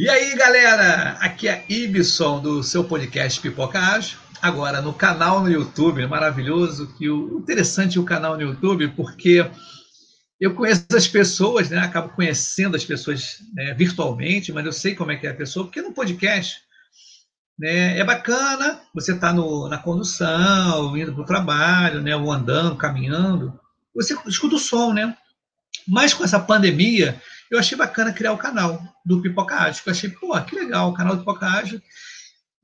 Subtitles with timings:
[0.00, 1.18] E aí, galera?
[1.20, 4.18] Aqui é Ibson do seu podcast Pipoca Ágil.
[4.40, 6.86] Agora no canal no YouTube, maravilhoso.
[6.96, 9.44] Que o interessante o canal no YouTube, porque
[10.40, 11.80] eu conheço as pessoas, né?
[11.80, 15.66] Acabo conhecendo as pessoas né, virtualmente, mas eu sei como é que é a pessoa,
[15.66, 16.62] porque no podcast
[17.58, 18.80] né, é bacana.
[18.94, 22.16] Você está na condução, indo para o trabalho, né?
[22.16, 23.52] Ou andando, caminhando,
[23.94, 25.14] você escuta o som, né?
[25.86, 29.82] Mas com essa pandemia eu achei bacana criar o canal do Pipoca Ágil.
[29.84, 31.82] Eu achei, pô, que legal, o canal do Pipoca Ágil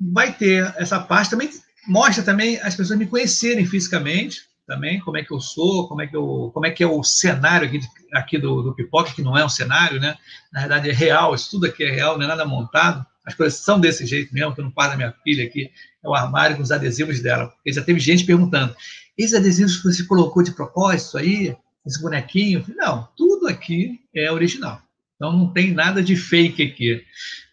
[0.00, 1.30] vai ter essa parte.
[1.30, 1.50] Também
[1.88, 6.06] mostra também as pessoas me conhecerem fisicamente também como é que eu sou como é
[6.08, 7.80] que eu como é que é o cenário aqui,
[8.12, 10.16] aqui do, do pipoca que não é um cenário né?
[10.52, 13.06] Na verdade é real isso tudo aqui é real não é nada montado.
[13.24, 15.70] As coisas são desse jeito mesmo que eu não quarto da minha filha aqui
[16.04, 17.48] é o armário com os adesivos dela.
[17.48, 18.74] Porque já teve gente perguntando
[19.16, 21.56] esses adesivos que você colocou de propósito aí
[21.86, 22.64] esse bonequinho.
[22.76, 24.82] Não, tudo aqui é original.
[25.14, 27.04] Então não tem nada de fake aqui.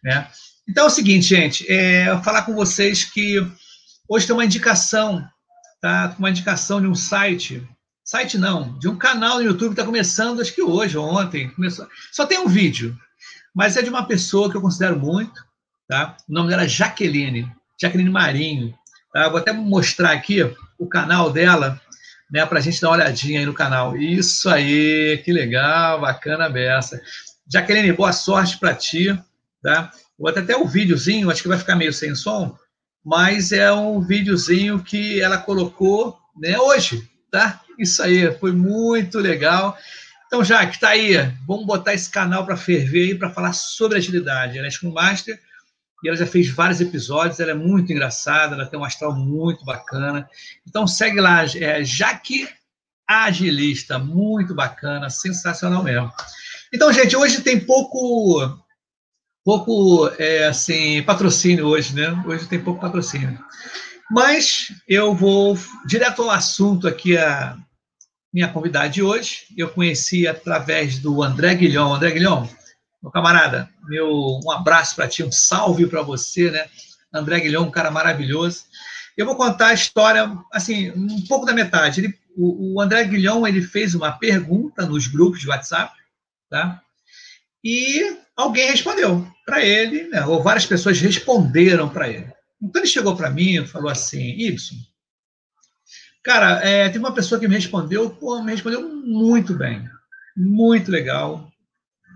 [0.04, 0.28] Né?
[0.68, 3.46] Então é o seguinte, gente, é, falar com vocês que
[4.08, 5.26] hoje tem uma indicação,
[5.82, 6.16] tá?
[6.18, 7.66] Uma indicação de um site.
[8.04, 11.50] Site não, de um canal no YouTube está começando, acho que hoje ou ontem.
[11.52, 11.88] Começou.
[12.12, 12.98] Só tem um vídeo,
[13.56, 15.42] mas é de uma pessoa que eu considero muito.
[15.88, 16.18] Tá?
[16.28, 18.74] O nome dela é Jaqueline, Jaqueline Marinho.
[19.14, 19.30] Tá?
[19.30, 20.40] Vou até mostrar aqui
[20.78, 21.80] o canal dela
[22.34, 23.96] né, para a gente dar uma olhadinha aí no canal.
[23.96, 27.00] Isso aí, que legal, bacana beça.
[27.48, 29.16] Jaqueline, boa sorte para ti,
[29.62, 29.92] tá?
[30.18, 32.58] Vou até o um videozinho, acho que vai ficar meio sem som,
[33.06, 37.62] mas é um videozinho que ela colocou né, hoje, tá?
[37.78, 39.78] Isso aí, foi muito legal.
[40.26, 44.58] Então, Jaque, tá aí, vamos botar esse canal para ferver aí, para falar sobre agilidade.
[44.58, 45.40] Ela é Scrum Master,
[46.04, 49.64] e ela já fez vários episódios, ela é muito engraçada, ela tem um astral muito
[49.64, 50.28] bacana.
[50.68, 52.48] Então segue lá, é Jaque
[53.08, 56.12] Agilista, muito bacana, sensacional mesmo.
[56.74, 58.60] Então, gente, hoje tem pouco
[59.44, 62.12] pouco é, assim patrocínio hoje, né?
[62.26, 63.38] Hoje tem pouco patrocínio.
[64.10, 67.58] Mas eu vou direto ao assunto aqui a
[68.34, 69.46] minha convidada de hoje.
[69.56, 71.94] Eu conheci através do André Guilhom.
[71.94, 72.48] André Guilhom,
[73.04, 76.70] meu camarada, meu, um abraço para ti, um salve para você, né?
[77.14, 78.64] André Guilhão, um cara maravilhoso.
[79.18, 82.00] Eu vou contar a história, assim, um pouco da metade.
[82.00, 85.94] Ele, o, o André Guilhão, ele fez uma pergunta nos grupos de WhatsApp,
[86.50, 86.82] tá?
[87.62, 90.26] E alguém respondeu para ele, né?
[90.26, 92.32] ou várias pessoas responderam para ele.
[92.62, 94.58] Então ele chegou para mim e falou assim, Y,
[96.24, 99.88] cara, é, tem uma pessoa que me respondeu, pô, me respondeu muito bem,
[100.36, 101.53] muito legal,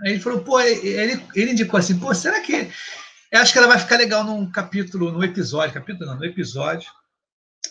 [0.04, 2.70] Aí ele falou, pô, ele, ele indicou assim, pô, será que.
[3.32, 6.90] Eu acho que ela vai ficar legal num capítulo, no episódio, capítulo não, no episódio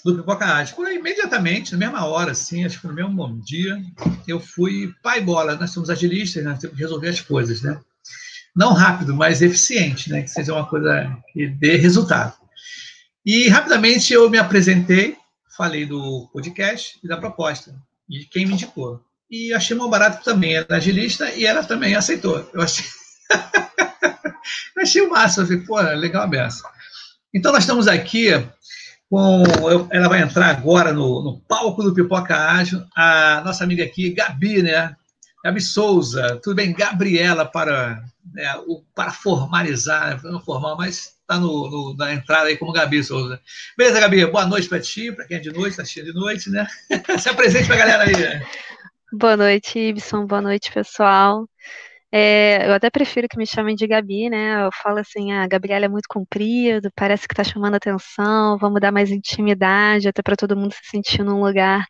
[0.04, 0.76] do Pipoca Ágil.
[0.92, 3.80] Imediatamente, na mesma hora, assim, acho que no mesmo dia,
[4.26, 5.56] eu fui pai bola.
[5.56, 6.56] Nós somos agilistas, né?
[6.60, 7.80] Temos que resolver as coisas, né?
[8.54, 10.22] Não rápido, mas eficiente, né?
[10.22, 12.34] Que seja uma coisa que dê resultado.
[13.24, 15.16] E rapidamente eu me apresentei,
[15.56, 17.74] falei do podcast e da proposta,
[18.08, 19.04] e quem me indicou.
[19.30, 22.48] E achei mal barato também, era agilista e ela também aceitou.
[22.54, 22.84] Eu achei,
[24.76, 26.62] eu achei o máximo, eu falei, pô, legal a beça.
[27.34, 28.30] Então nós estamos aqui
[29.10, 29.42] com,
[29.90, 34.62] ela vai entrar agora no, no palco do Pipoca Ágil, a nossa amiga aqui, Gabi,
[34.62, 34.94] né?
[35.44, 36.72] Gabi Souza, tudo bem?
[36.72, 42.56] Gabriela para, né, o, para formalizar, não formal, mas está no, no, na entrada aí
[42.56, 43.40] como Gabi Souza.
[43.76, 44.26] Beleza, Gabi?
[44.26, 46.66] Boa noite para ti, para quem é de noite, está cheio de noite, né?
[47.18, 48.42] Se apresente para a galera aí.
[49.12, 50.26] Boa noite, Ibson.
[50.26, 51.48] Boa noite, pessoal.
[52.12, 54.64] É, eu até prefiro que me chamem de Gabi, né?
[54.64, 58.80] Eu falo assim, a ah, Gabriela é muito comprido, parece que está chamando atenção, vamos
[58.80, 61.86] dar mais intimidade, até para todo mundo se sentir num lugar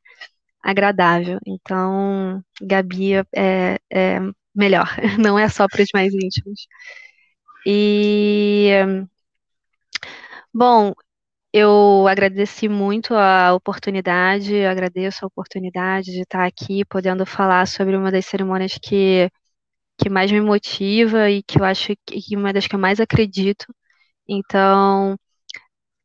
[0.62, 1.38] agradável.
[1.46, 4.20] Então, Gabi é, é
[4.54, 4.88] melhor,
[5.18, 6.66] não é só para os mais íntimos.
[7.66, 8.70] E,
[10.52, 10.92] bom,
[11.52, 18.10] eu agradeci muito a oportunidade, agradeço a oportunidade de estar aqui podendo falar sobre uma
[18.12, 19.30] das cerimônias que,
[19.98, 23.66] que mais me motiva e que eu acho que uma das que eu mais acredito.
[24.28, 25.16] Então,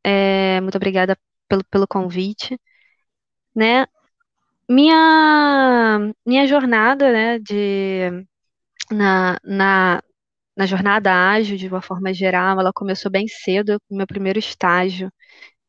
[0.04, 1.16] é, muito obrigada
[1.48, 2.58] pelo, pelo convite.
[3.54, 3.86] Né?
[4.68, 8.10] Minha, minha jornada né, de,
[8.90, 10.02] na, na,
[10.56, 15.12] na jornada ágil, de uma forma geral, ela começou bem cedo, meu primeiro estágio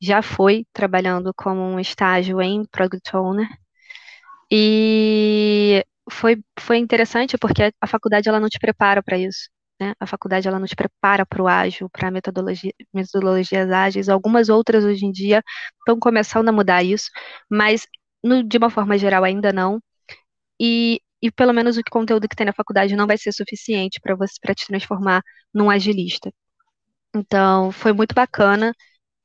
[0.03, 3.47] já foi trabalhando como um estágio em Product Owner.
[4.51, 9.49] E foi, foi interessante porque a faculdade ela não te prepara para isso.
[9.79, 9.93] Né?
[9.99, 14.09] A faculdade ela não te prepara para o ágil, para metodologia, metodologias ágeis.
[14.09, 15.41] Algumas outras hoje em dia
[15.79, 17.09] estão começando a mudar isso,
[17.49, 17.87] mas
[18.23, 19.79] no, de uma forma geral ainda não.
[20.59, 24.13] E e pelo menos o conteúdo que tem na faculdade não vai ser suficiente para
[24.15, 25.21] você para te transformar
[25.53, 26.29] num agilista.
[27.15, 28.73] Então, foi muito bacana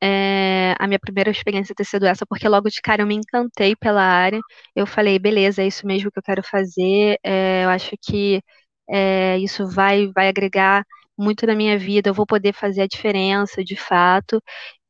[0.03, 3.75] é, a minha primeira experiência ter sido essa, porque logo de cara eu me encantei
[3.77, 4.41] pela área.
[4.75, 7.19] Eu falei, beleza, é isso mesmo que eu quero fazer.
[7.23, 8.43] É, eu acho que
[8.89, 10.85] é, isso vai, vai agregar
[11.17, 12.11] muito na minha vida.
[12.11, 14.43] Eu vou poder fazer a diferença, de fato.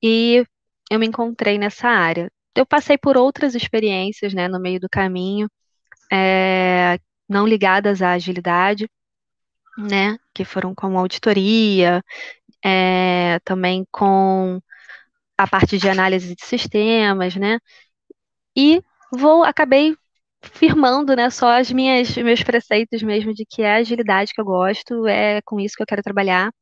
[0.03, 0.45] E
[0.91, 2.31] eu me encontrei nessa área.
[2.55, 5.49] Eu passei por outras experiências, né, no meio do caminho,
[6.13, 8.89] é, não ligadas à agilidade,
[9.79, 12.03] né, que foram como auditoria,
[12.65, 14.61] é, também com
[15.39, 17.59] a parte de análise de sistemas, né?
[18.57, 18.83] E
[19.13, 19.97] vou acabei
[20.43, 24.45] firmando, né, só as minhas meus preceitos mesmo de que é a agilidade que eu
[24.45, 26.53] gosto, é com isso que eu quero trabalhar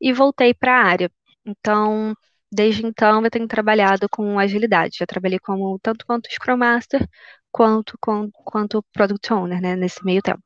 [0.00, 1.10] e voltei para a área.
[1.46, 2.14] Então,
[2.52, 4.98] desde então eu tenho trabalhado com agilidade.
[5.00, 7.06] Já trabalhei como tanto quanto Scrum Master
[7.52, 10.42] quanto com, quanto Product Owner, né, nesse meio tempo.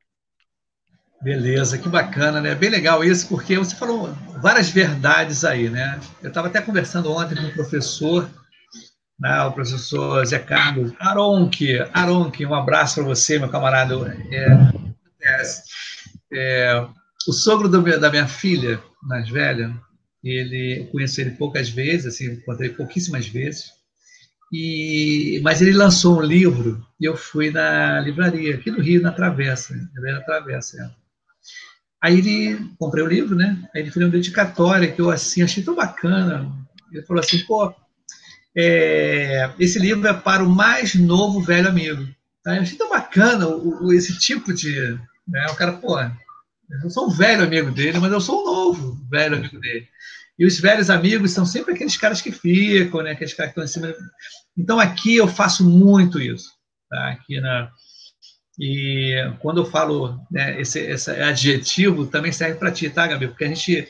[1.23, 2.55] Beleza, que bacana, né?
[2.55, 4.09] Bem legal isso, porque você falou
[4.41, 6.01] várias verdades aí, né?
[6.23, 8.29] Eu estava até conversando ontem com um professor,
[9.19, 11.79] né, o professor Zé Carlos Aronque.
[11.93, 13.95] Aronque, um abraço para você, meu camarada.
[14.31, 15.43] É,
[16.33, 16.87] é,
[17.29, 19.75] o sogro do, da minha filha, mais velha,
[20.25, 23.73] ele conheci ele poucas vezes, assim, encontrei pouquíssimas vezes.
[24.51, 29.13] E, mas ele lançou um livro e eu fui na livraria, aqui no Rio, na
[29.13, 30.97] Travessa, na Travessa.
[32.03, 33.63] Aí ele, comprei o livro, né?
[33.75, 36.51] Aí ele fez uma dedicatória que eu assim achei tão bacana.
[36.91, 37.75] Ele falou assim, pô,
[38.57, 42.09] é, esse livro é para o mais novo velho amigo.
[42.43, 42.57] Tá?
[42.57, 44.99] Eu achei tão bacana o, o, esse tipo de.
[45.29, 45.47] Né?
[45.51, 45.99] O cara, pô,
[46.83, 49.87] eu sou um velho amigo dele, mas eu sou um novo velho amigo dele.
[50.39, 53.11] E os velhos amigos são sempre aqueles caras que ficam, né?
[53.11, 53.95] Aqueles caras que estão em cima.
[54.57, 56.49] Então aqui eu faço muito isso,
[56.89, 57.11] tá?
[57.11, 57.71] Aqui na,
[58.63, 63.29] e quando eu falo né, esse, esse adjetivo, também serve para ti, tá, Gabi?
[63.29, 63.89] Porque a gente,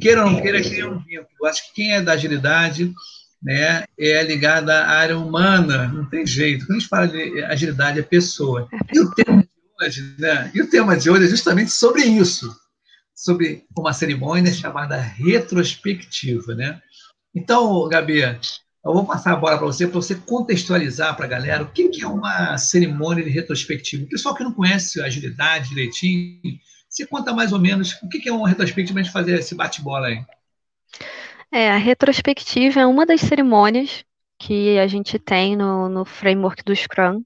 [0.00, 1.28] queira ou não queira, cria um vínculo.
[1.40, 2.92] Eu acho que quem é da agilidade
[3.40, 6.66] né, é ligada à área humana, não tem jeito.
[6.66, 8.68] Quando a gente fala de agilidade, é pessoa.
[8.92, 9.48] E o tema de
[9.80, 12.52] hoje, né, e o tema de hoje é justamente sobre isso,
[13.14, 16.56] sobre uma cerimônia chamada retrospectiva.
[16.56, 16.82] Né?
[17.32, 18.22] Então, Gabi,
[18.84, 21.90] eu vou passar a bola para você, para você contextualizar para a galera o que,
[22.00, 24.04] é uma cerimônia de retrospectiva.
[24.04, 26.40] O pessoal que não conhece a agilidade direitinho,
[26.88, 29.54] você conta mais ou menos o que, é uma retrospectiva para a gente fazer esse
[29.54, 30.24] bate-bola aí.
[31.50, 34.04] É, a retrospectiva é uma das cerimônias
[34.38, 37.22] que a gente tem no, no framework do Scrum,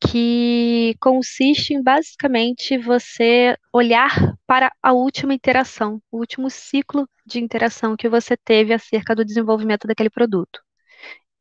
[0.00, 7.96] que consiste em basicamente você olhar para a última interação, o último ciclo de interação
[7.96, 10.60] que você teve acerca do desenvolvimento daquele produto.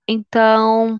[0.07, 0.99] Então,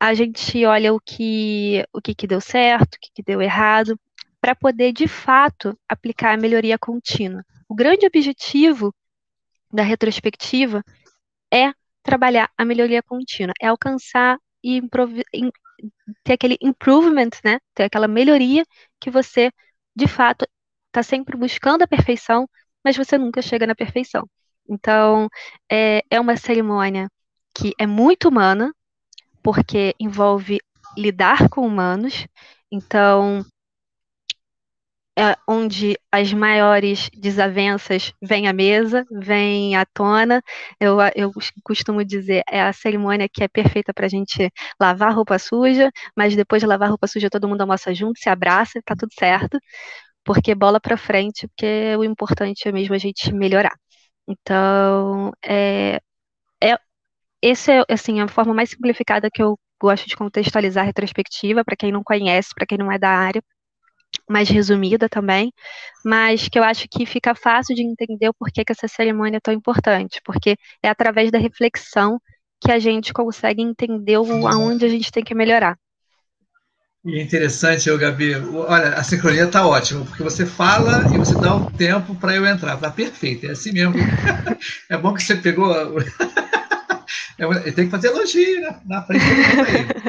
[0.00, 3.98] a gente olha o que o que, que deu certo, o que, que deu errado,
[4.40, 7.44] para poder de fato aplicar a melhoria contínua.
[7.68, 8.94] O grande objetivo
[9.72, 10.84] da retrospectiva
[11.52, 14.80] é trabalhar a melhoria contínua, é alcançar e
[16.22, 17.58] ter aquele improvement, né?
[17.74, 18.64] Ter aquela melhoria
[19.00, 19.50] que você,
[19.94, 20.46] de fato,
[20.88, 22.48] está sempre buscando a perfeição,
[22.84, 24.28] mas você nunca chega na perfeição.
[24.68, 25.28] Então,
[25.70, 27.08] é, é uma cerimônia
[27.54, 28.72] que é muito humana,
[29.42, 30.58] porque envolve
[30.96, 32.26] lidar com humanos.
[32.70, 33.44] Então,
[35.16, 40.42] é onde as maiores desavenças vêm à mesa, vêm à tona.
[40.80, 41.30] Eu, eu
[41.62, 46.34] costumo dizer, é a cerimônia que é perfeita para a gente lavar roupa suja, mas
[46.36, 49.58] depois de lavar roupa suja todo mundo almoça junto, se abraça, tá tudo certo,
[50.24, 53.74] porque bola para frente, porque o importante é mesmo a gente melhorar.
[54.28, 56.00] Então, é,
[56.62, 56.78] é,
[57.42, 61.76] esse é assim, a forma mais simplificada que eu gosto de contextualizar a retrospectiva, para
[61.76, 63.42] quem não conhece, para quem não é da área
[64.28, 65.52] mais resumida também,
[66.04, 69.40] mas que eu acho que fica fácil de entender o porquê que essa cerimônia é
[69.40, 72.20] tão importante, porque é através da reflexão
[72.60, 75.76] que a gente consegue entender o, aonde a gente tem que melhorar.
[77.04, 81.34] E é interessante, eu, Gabi, olha, a sincronia está ótima, porque você fala e você
[81.34, 82.76] dá um tempo para eu entrar.
[82.76, 83.94] Está perfeito, é assim mesmo.
[84.88, 85.74] é bom que você pegou.
[87.74, 88.80] Tem que fazer elogio né?
[88.86, 89.24] na frente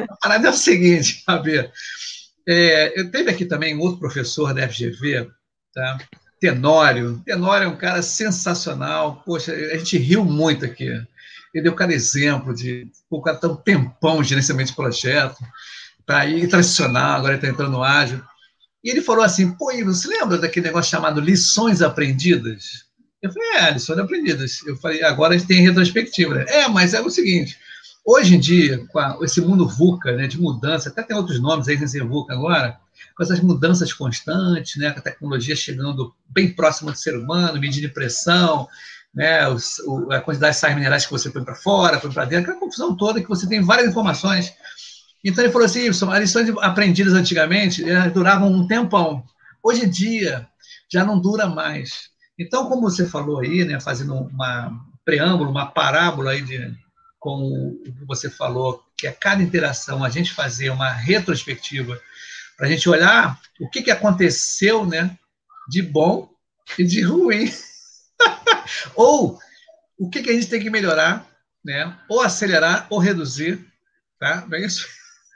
[0.08, 1.68] A parada é o seguinte, Gabi.
[2.48, 5.28] É, eu teve aqui também um outro professor da FGV,
[5.74, 5.98] tá?
[6.40, 7.20] Tenório.
[7.24, 9.22] Tenório é um cara sensacional.
[9.24, 10.88] Poxa, a gente riu muito aqui.
[11.52, 15.38] Ele deu cada exemplo de o cara está um tempão de gerenciamento de projeto,
[16.04, 18.22] tá aí tradicional, agora está entrando no ágil.
[18.84, 22.84] E ele falou assim: pô, você lembra daquele negócio chamado lições aprendidas?
[23.22, 24.62] Eu falei: é, lições aprendidas.
[24.66, 26.42] Eu falei: agora a gente tem retrospectiva.
[26.42, 27.58] É, mas é o seguinte:
[28.08, 31.66] Hoje em dia, com a, esse mundo VUCA, né, de mudança, até tem outros nomes
[31.66, 32.78] aí sem VUCA agora,
[33.16, 37.92] com essas mudanças constantes, né, com a tecnologia chegando bem próxima do ser humano, medindo
[37.92, 38.68] pressão,
[39.12, 42.44] né, o, a quantidade de sais minerais que você põe para fora, põe para dentro,
[42.44, 44.54] aquela confusão toda que você tem várias informações.
[45.24, 49.24] Então ele falou assim, as lições aprendidas antigamente eh, duravam um tempão.
[49.60, 50.46] Hoje em dia
[50.88, 52.10] já não dura mais.
[52.38, 54.70] Então, como você falou aí, né, fazendo uma
[55.04, 56.72] preâmbulo, uma parábola aí de,
[57.26, 62.00] com o que você falou, que é cada interação a gente fazer uma retrospectiva
[62.56, 65.18] para a gente olhar o que, que aconteceu né,
[65.68, 66.30] de bom
[66.78, 67.52] e de ruim.
[68.94, 69.40] ou
[69.98, 71.26] o que, que a gente tem que melhorar,
[71.64, 71.98] né?
[72.08, 73.58] ou acelerar ou reduzir.
[74.20, 74.46] Tá?
[74.48, 74.86] Não é isso?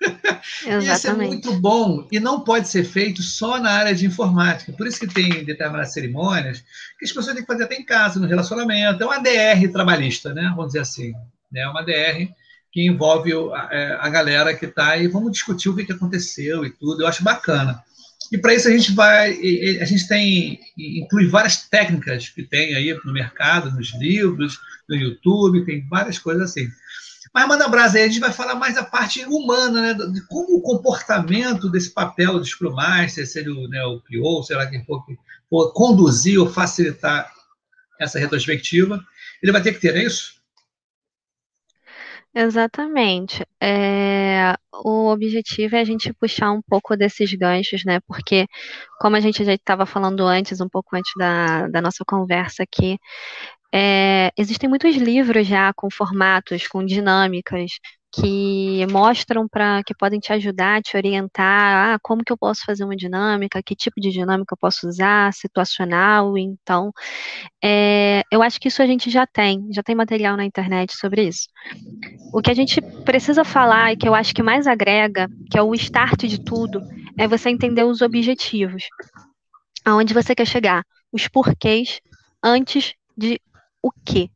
[0.95, 4.73] isso é muito bom e não pode ser feito só na área de informática.
[4.73, 6.63] Por isso que tem determinadas cerimônias
[7.01, 9.03] que as pessoas têm que fazer até em casa, no relacionamento.
[9.03, 10.53] É uma DR trabalhista, né?
[10.55, 11.13] Vamos dizer assim.
[11.55, 12.29] É uma DR
[12.73, 15.09] que envolve a, a galera que está aí.
[15.09, 17.03] Vamos discutir o que, que aconteceu e tudo.
[17.03, 17.83] Eu acho bacana.
[18.31, 19.33] E para isso a gente vai,
[19.81, 24.57] a gente tem inclui várias técnicas que tem aí no mercado, nos livros,
[24.89, 26.69] no YouTube, tem várias coisas assim.
[27.33, 29.95] Mas, Amanda Brasa, aí a gente vai falar mais da parte humana, né?
[29.95, 34.57] De como o comportamento desse papel do Scrum Master, se ele né, o PO, sei
[34.57, 35.17] lá quem for, que
[35.49, 37.31] for conduzir ou facilitar
[38.01, 39.05] essa retrospectiva,
[39.43, 40.40] ele vai ter que ter, é isso?
[42.35, 43.45] Exatamente.
[43.61, 47.99] É, o objetivo é a gente puxar um pouco desses ganchos, né?
[48.07, 48.47] Porque,
[49.01, 52.99] como a gente já estava falando antes, um pouco antes da, da nossa conversa aqui,
[53.75, 57.73] é, existem muitos livros já com formatos, com dinâmicas,
[58.13, 62.85] que mostram para que podem te ajudar, te orientar, ah, como que eu posso fazer
[62.85, 66.93] uma dinâmica, que tipo de dinâmica eu posso usar, situacional, então.
[67.63, 71.29] É, eu acho que isso a gente já tem, já tem material na internet sobre
[71.29, 71.49] isso.
[72.33, 75.63] O que a gente precisa falar e que eu acho que mais agrega, que é
[75.63, 76.83] o start de tudo,
[77.17, 78.85] é você entender os objetivos,
[79.85, 82.01] aonde você quer chegar, os porquês
[82.43, 83.41] antes de
[83.83, 84.31] o que,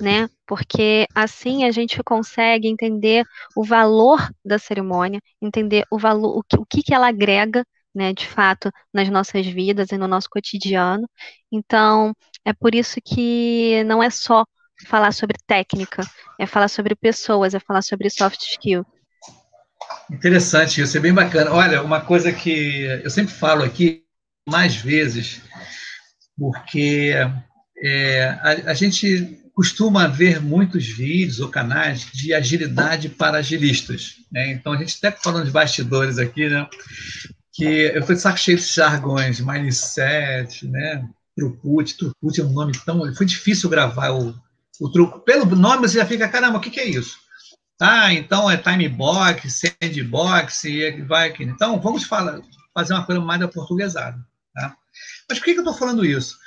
[0.00, 0.28] né?
[0.46, 3.24] Porque assim a gente consegue entender
[3.56, 7.64] o valor da cerimônia, entender o valor, o que, o que, ela agrega,
[7.94, 11.08] né, de fato, nas nossas vidas e no nosso cotidiano.
[11.50, 12.14] Então,
[12.44, 14.44] é por isso que não é só
[14.86, 16.02] falar sobre técnica,
[16.38, 18.86] é falar sobre pessoas, é falar sobre soft skill.
[20.10, 21.52] Interessante isso, é bem bacana.
[21.52, 24.04] Olha, uma coisa que eu sempre falo aqui
[24.48, 25.42] mais vezes,
[26.36, 27.12] porque
[27.82, 34.18] é, a, a, gente costuma ver muitos vídeos ou canais de agilidade para agilistas.
[34.30, 34.52] Né?
[34.52, 36.68] Então, a gente até falando de bastidores aqui, né?
[37.52, 41.04] que eu estou de saco cheio desses jargões, mindset, né?
[41.36, 43.12] Throughput, Throughput é um nome tão...
[43.16, 44.32] Foi difícil gravar o,
[44.80, 45.18] o truco.
[45.18, 47.16] Pelo nome você já fica, caramba, o que, que é isso?
[47.80, 51.42] Ah, então é time box, sandbox, e vai aqui.
[51.42, 52.40] Então, vamos falar,
[52.72, 54.24] fazer uma coisa mais da portuguesada.
[54.54, 54.76] Tá?
[55.28, 56.38] Mas por que, que eu estou falando isso?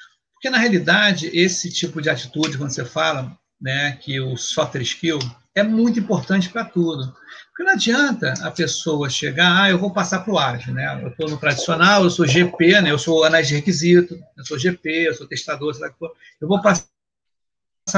[0.41, 5.19] Porque, na realidade, esse tipo de atitude, quando você fala né, que o software skill
[5.53, 7.15] é muito importante para tudo.
[7.49, 10.99] Porque não adianta a pessoa chegar, ah, eu vou passar para o ágil, né?
[11.03, 12.89] Eu estou no tradicional, eu sou GP, né?
[12.89, 16.11] Eu sou análise de requisito, eu sou GP, eu sou testador, sei lá que for.
[16.41, 16.87] Eu vou passar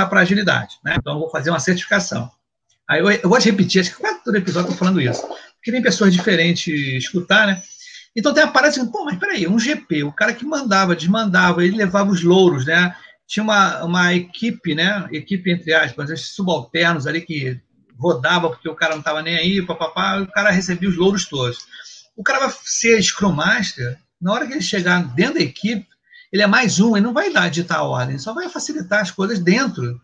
[0.09, 0.95] para agilidade, né?
[0.99, 2.29] Então, eu vou fazer uma certificação.
[2.89, 5.21] Aí eu, eu gosto repetir, acho que quase todo episódio estou falando isso.
[5.55, 7.63] Porque tem pessoas diferentes escutar, né?
[8.15, 11.63] Então tem a parada assim, pô, mas peraí, um GP, o cara que mandava, desmandava,
[11.63, 12.95] ele levava os louros, né?
[13.27, 15.07] Tinha uma, uma equipe, né?
[15.11, 17.59] Equipe, entre aspas, esses subalternos ali que
[17.97, 21.57] rodava porque o cara não estava nem aí, papapá, o cara recebia os louros todos.
[22.15, 25.87] O cara vai ser Scrum Master, na hora que ele chegar dentro da equipe,
[26.31, 29.11] ele é mais um, ele não vai dar ditar a ordem, só vai facilitar as
[29.11, 29.99] coisas dentro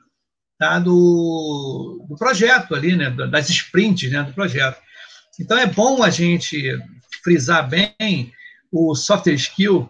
[0.57, 3.09] tá, do, do projeto ali, né?
[3.09, 4.79] Das sprints né, do projeto.
[5.39, 6.77] Então é bom a gente
[7.23, 8.33] frisar bem
[8.71, 9.89] o software skill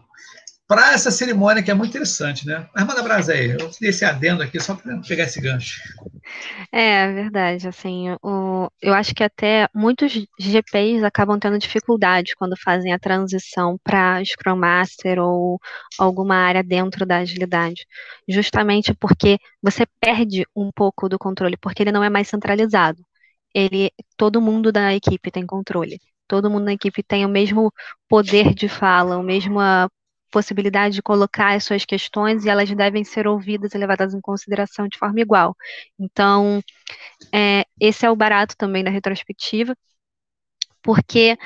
[0.70, 2.70] para essa cerimônia que é muito interessante, né?
[2.76, 5.82] Mas manda brasa aí, eu dei esse adendo aqui só para pegar esse gancho.
[6.72, 12.56] É, é verdade, assim, o, eu acho que até muitos GPs acabam tendo dificuldade quando
[12.56, 15.60] fazem a transição para Scrum Master ou
[15.98, 17.88] alguma área dentro da agilidade,
[18.28, 23.04] justamente porque você perde um pouco do controle, porque ele não é mais centralizado.
[23.56, 26.00] Ele, todo mundo da equipe tem controle
[26.30, 27.74] todo mundo na equipe tem o mesmo
[28.08, 29.90] poder de fala, a mesma
[30.32, 34.88] possibilidade de colocar as suas questões e elas devem ser ouvidas e levadas em consideração
[34.88, 35.56] de forma igual.
[36.00, 36.62] Então,
[37.34, 39.76] é, esse é o barato também da retrospectiva,
[40.84, 41.38] porque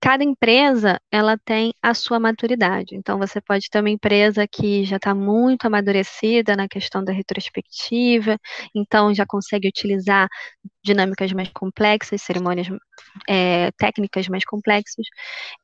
[0.00, 2.94] cada empresa ela tem a sua maturidade.
[2.94, 8.38] Então, você pode ter uma empresa que já está muito amadurecida na questão da retrospectiva,
[8.74, 10.28] então já consegue utilizar
[10.84, 12.68] dinâmicas mais complexas, cerimônias
[13.28, 15.06] é, técnicas mais complexas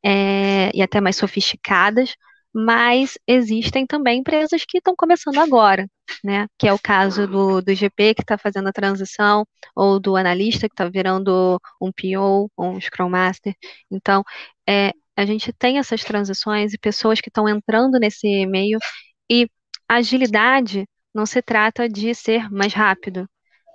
[0.04, 2.14] é, e até mais sofisticadas
[2.54, 5.88] mas existem também empresas que estão começando agora,
[6.24, 6.46] né?
[6.58, 10.68] Que é o caso do, do GP que está fazendo a transição, ou do analista
[10.68, 13.54] que está virando um PO, um Scrum Master.
[13.90, 14.22] Então,
[14.68, 18.78] é, a gente tem essas transições e pessoas que estão entrando nesse meio,
[19.30, 19.48] e
[19.88, 23.28] agilidade não se trata de ser mais rápido.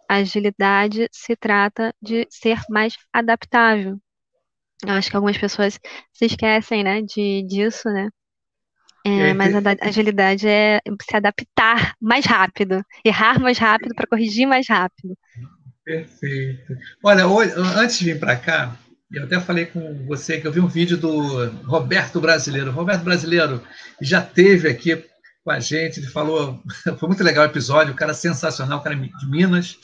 [0.09, 3.97] agilidade se trata de ser mais adaptável.
[4.85, 5.79] Eu acho que algumas pessoas
[6.13, 8.09] se esquecem, né, de, disso, né?
[9.07, 14.67] É, mas a agilidade é se adaptar mais rápido, errar mais rápido para corrigir mais
[14.67, 15.17] rápido.
[15.83, 16.75] Perfeito.
[17.01, 18.75] Olha, antes de vir para cá,
[19.11, 22.71] eu até falei com você que eu vi um vídeo do Roberto Brasileiro.
[22.71, 23.63] Roberto Brasileiro
[24.01, 25.01] já teve aqui
[25.45, 26.61] com a gente, ele falou,
[26.99, 29.77] foi muito legal o episódio, o cara sensacional, o cara de Minas.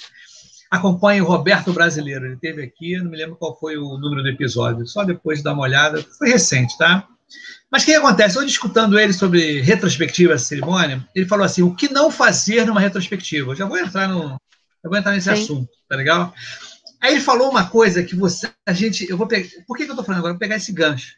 [0.70, 4.28] Acompanhe o Roberto Brasileiro, ele teve aqui, não me lembro qual foi o número do
[4.28, 7.08] episódio, só depois de dar uma olhada, foi recente, tá?
[7.72, 8.38] Mas o que acontece?
[8.38, 12.80] Eu escutando ele sobre retrospectiva essa cerimônia, ele falou assim: o que não fazer numa
[12.80, 13.52] retrospectiva?
[13.52, 14.40] Eu já vou entrar no.
[14.84, 15.44] Eu vou entrar nesse Sim.
[15.44, 16.34] assunto, tá legal?
[17.02, 18.50] Aí ele falou uma coisa que você.
[18.66, 19.10] A gente.
[19.10, 19.50] Eu vou pegar.
[19.66, 20.34] Por que, que eu estou falando agora?
[20.34, 21.16] vou pegar esse gancho.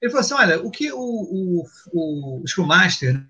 [0.00, 3.22] Ele falou assim: olha, o que o, o, o Scrum Master,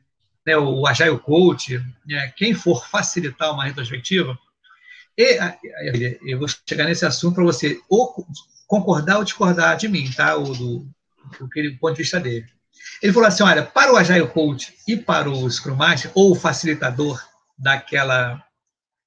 [0.46, 4.38] né, o Agile Coach, né, quem for facilitar uma retrospectiva,
[5.18, 5.36] e,
[6.26, 8.24] eu vou chegar nesse assunto para você ou
[8.68, 10.36] concordar ou discordar de mim, tá?
[10.36, 10.88] Ou do,
[11.40, 12.46] do ponto de vista dele.
[13.02, 16.34] Ele falou assim: olha, para o Agile Coach e para o Scrum Master, ou o
[16.34, 17.22] facilitador
[17.58, 18.42] daquela,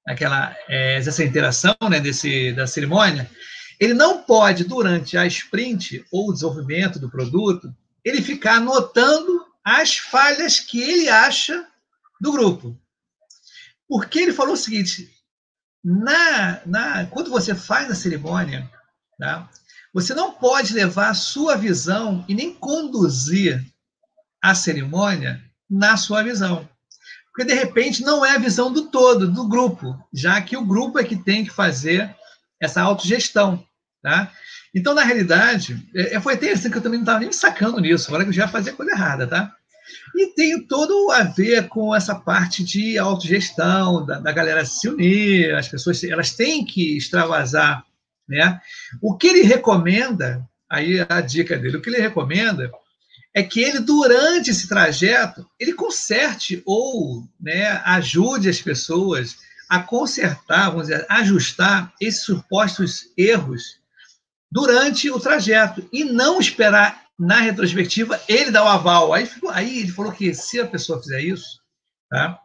[0.06, 3.30] daquela é, dessa interação, né, desse, da cerimônia,
[3.78, 7.74] ele não pode, durante a sprint ou o desenvolvimento do produto,
[8.04, 11.66] ele ficar anotando as falhas que ele acha
[12.20, 12.78] do grupo.
[13.88, 15.10] Porque ele falou o seguinte:
[15.84, 18.70] na, na, quando você faz a cerimônia,
[19.18, 19.48] tá,
[19.92, 23.64] você não pode levar a sua visão e nem conduzir
[24.42, 26.68] a cerimônia na sua visão.
[27.32, 30.98] Porque, de repente, não é a visão do todo, do grupo, já que o grupo
[30.98, 32.14] é que tem que fazer
[32.60, 33.64] essa autogestão.
[34.02, 34.30] Tá?
[34.74, 37.80] Então, na realidade, é, é foi interessante que eu também não estava nem me sacando
[37.80, 39.54] nisso, agora que eu já fazia coisa errada, tá?
[40.14, 45.54] E tem todo a ver com essa parte de autogestão, da, da galera se unir,
[45.54, 47.84] as pessoas elas têm que extravasar.
[48.28, 48.60] Né?
[49.00, 52.70] O que ele recomenda, aí a dica dele, o que ele recomenda
[53.34, 59.36] é que ele, durante esse trajeto, ele conserte ou né, ajude as pessoas
[59.68, 63.80] a consertar, vamos dizer, ajustar esses supostos erros
[64.50, 69.14] durante o trajeto e não esperar na retrospectiva ele dar o aval.
[69.14, 71.58] Aí, aí ele falou que se a pessoa fizer isso,
[72.10, 72.38] tá?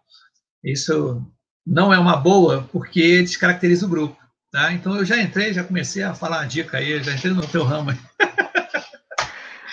[0.64, 1.22] isso
[1.66, 4.18] não é uma boa, porque descaracteriza o grupo.
[4.58, 4.74] Tá?
[4.74, 7.64] Então eu já entrei, já comecei a falar a dica aí, já entrei no teu
[7.64, 7.98] ramo aí.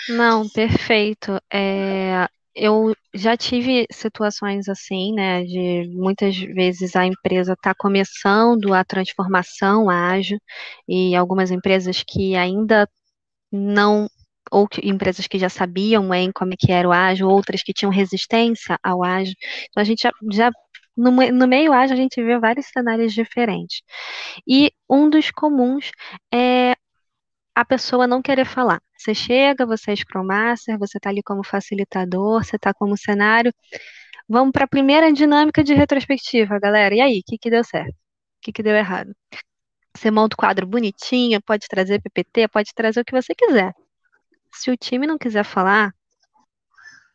[0.09, 1.41] Não, perfeito.
[1.51, 8.83] É, eu já tive situações assim, né, de muitas vezes a empresa está começando a
[8.83, 10.37] transformação ágil
[10.87, 12.87] e algumas empresas que ainda
[13.51, 14.07] não
[14.51, 17.73] ou que, empresas que já sabiam em como é que era o ágil, outras que
[17.73, 19.33] tinham resistência ao ágil.
[19.67, 20.51] Então a gente já, já
[20.95, 23.81] no, no meio ágil a gente vê vários cenários diferentes.
[24.47, 25.91] E um dos comuns
[26.33, 26.75] é
[27.55, 28.81] a pessoa não querer falar.
[28.97, 33.53] Você chega, você é Scrum Master, você está ali como facilitador, você está como cenário.
[34.27, 36.95] Vamos para a primeira dinâmica de retrospectiva, galera.
[36.95, 37.93] E aí, o que, que deu certo?
[37.93, 39.15] O que, que deu errado?
[39.95, 43.73] Você monta o quadro bonitinho, pode trazer PPT, pode trazer o que você quiser.
[44.53, 45.93] Se o time não quiser falar,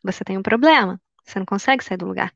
[0.02, 1.00] você tem um problema.
[1.24, 2.32] Você não consegue sair do lugar.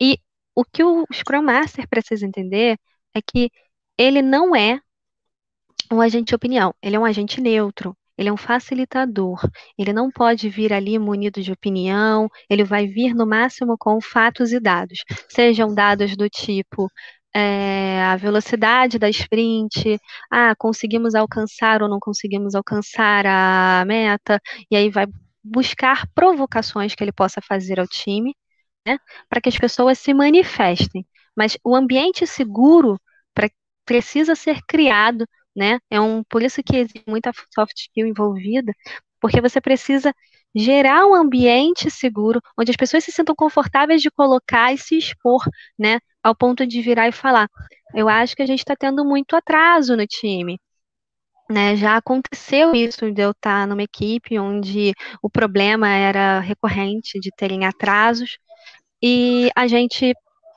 [0.00, 0.20] E
[0.56, 2.78] o que o Scrum Master precisa entender
[3.14, 3.50] é que
[3.98, 4.80] ele não é
[5.92, 9.38] um agente de opinião, ele é um agente neutro, ele é um facilitador,
[9.78, 14.52] ele não pode vir ali munido de opinião, ele vai vir no máximo com fatos
[14.52, 16.90] e dados, sejam dados do tipo
[17.34, 19.98] é, a velocidade da sprint,
[20.30, 24.40] ah, conseguimos alcançar ou não conseguimos alcançar a meta,
[24.70, 25.06] e aí vai
[25.44, 28.34] buscar provocações que ele possa fazer ao time,
[28.86, 31.06] né, para que as pessoas se manifestem.
[31.36, 32.98] Mas o ambiente seguro
[33.34, 33.48] pra,
[33.84, 35.26] precisa ser criado
[35.58, 35.78] né?
[35.90, 38.70] É um, por isso que existe muita soft skill envolvida,
[39.20, 40.12] porque você precisa
[40.54, 45.42] gerar um ambiente seguro, onde as pessoas se sintam confortáveis de colocar e se expor,
[45.78, 45.98] né?
[46.22, 47.48] Ao ponto de virar e falar:
[47.94, 50.58] eu acho que a gente está tendo muito atraso no time.
[51.50, 57.30] né, já aconteceu isso de eu estar numa equipe onde o problema era recorrente de
[57.36, 58.38] terem atrasos
[59.02, 60.14] e a gente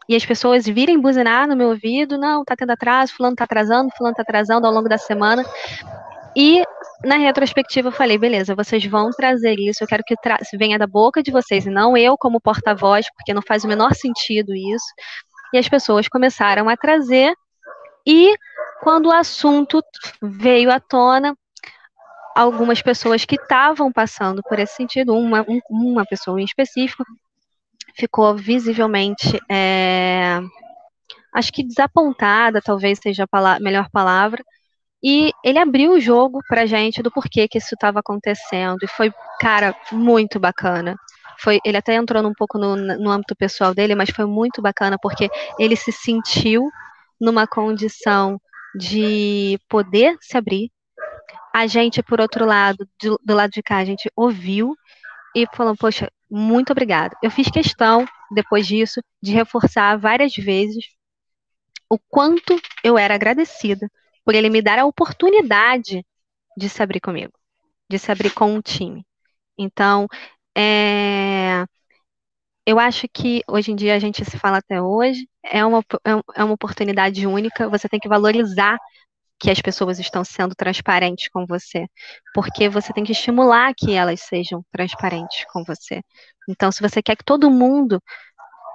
[0.07, 3.91] e as pessoas virem buzinar no meu ouvido, não, tá tendo atraso, fulano tá atrasando,
[3.95, 5.45] fulano tá atrasando ao longo da semana.
[6.35, 6.63] E
[7.03, 10.15] na retrospectiva eu falei, beleza, vocês vão trazer isso, eu quero que
[10.57, 13.93] venha da boca de vocês e não eu como porta-voz, porque não faz o menor
[13.93, 14.85] sentido isso.
[15.53, 17.31] E as pessoas começaram a trazer
[18.05, 18.35] e
[18.81, 19.79] quando o assunto
[20.21, 21.35] veio à tona,
[22.35, 27.03] algumas pessoas que estavam passando por esse sentido, uma, um, uma pessoa em específico,
[27.99, 30.39] ficou visivelmente, é,
[31.33, 34.43] acho que desapontada, talvez seja a palavra, melhor palavra,
[35.03, 39.11] e ele abriu o jogo pra gente do porquê que isso estava acontecendo, e foi,
[39.39, 40.95] cara, muito bacana.
[41.39, 44.97] Foi, ele até entrou um pouco no, no âmbito pessoal dele, mas foi muito bacana
[45.01, 46.69] porque ele se sentiu
[47.19, 48.39] numa condição
[48.75, 50.69] de poder se abrir.
[51.53, 54.75] A gente, por outro lado, do, do lado de cá, a gente ouviu
[55.35, 57.15] e falou, poxa, muito obrigada.
[57.21, 60.85] Eu fiz questão, depois disso, de reforçar várias vezes
[61.89, 63.89] o quanto eu era agradecida
[64.23, 66.05] por ele me dar a oportunidade
[66.55, 67.33] de se abrir comigo,
[67.89, 69.05] de se abrir com um time.
[69.57, 70.07] Então,
[70.55, 71.65] é,
[72.65, 76.39] eu acho que hoje em dia a gente se fala até hoje, é uma, é,
[76.41, 78.77] é uma oportunidade única, você tem que valorizar
[79.39, 81.87] que as pessoas estão sendo transparentes com você,
[82.33, 86.01] porque você tem que estimular que elas sejam transparentes com você.
[86.47, 88.01] Então, se você quer que todo mundo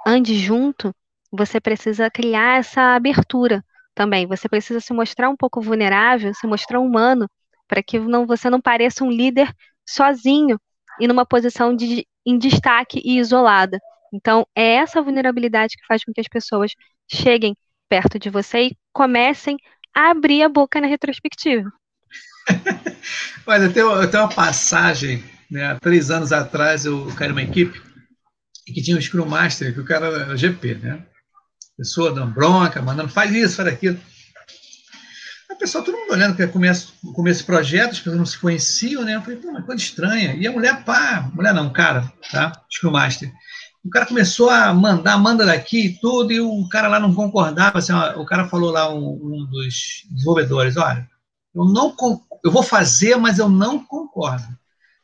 [0.05, 0.93] ande junto,
[1.31, 4.27] você precisa criar essa abertura também.
[4.27, 7.27] Você precisa se mostrar um pouco vulnerável, se mostrar humano,
[7.67, 9.51] para que não, você não pareça um líder
[9.87, 10.59] sozinho
[10.99, 13.79] e numa posição de em destaque e isolada.
[14.13, 16.71] Então, é essa vulnerabilidade que faz com que as pessoas
[17.11, 17.55] cheguem
[17.87, 19.57] perto de você e comecem
[19.95, 21.71] abrir a boca na retrospectiva.
[23.47, 27.81] Olha, tem, tem uma passagem, né, há três anos atrás eu caí numa equipe
[28.65, 31.05] que tinha um Scrum Master, que o cara era GP, né?
[31.77, 33.99] Pessoa dando bronca, mandando, faz isso, faz aquilo.
[35.51, 39.03] A pessoa, todo mundo olhando que começa, começa esse projeto, as pessoas não se conheciam,
[39.03, 39.15] né?
[39.15, 40.35] Eu falei, pô, mas coisa estranha.
[40.35, 42.51] E a mulher, pá, mulher não, cara, tá?
[42.69, 43.31] Scrum Master.
[43.85, 47.77] O cara começou a mandar, manda daqui e tudo, e o cara lá não concordava.
[47.77, 51.07] Assim, ó, o cara falou lá, um, um, dos desenvolvedores, olha,
[51.53, 51.95] eu não
[52.43, 54.47] eu vou fazer, mas eu não concordo.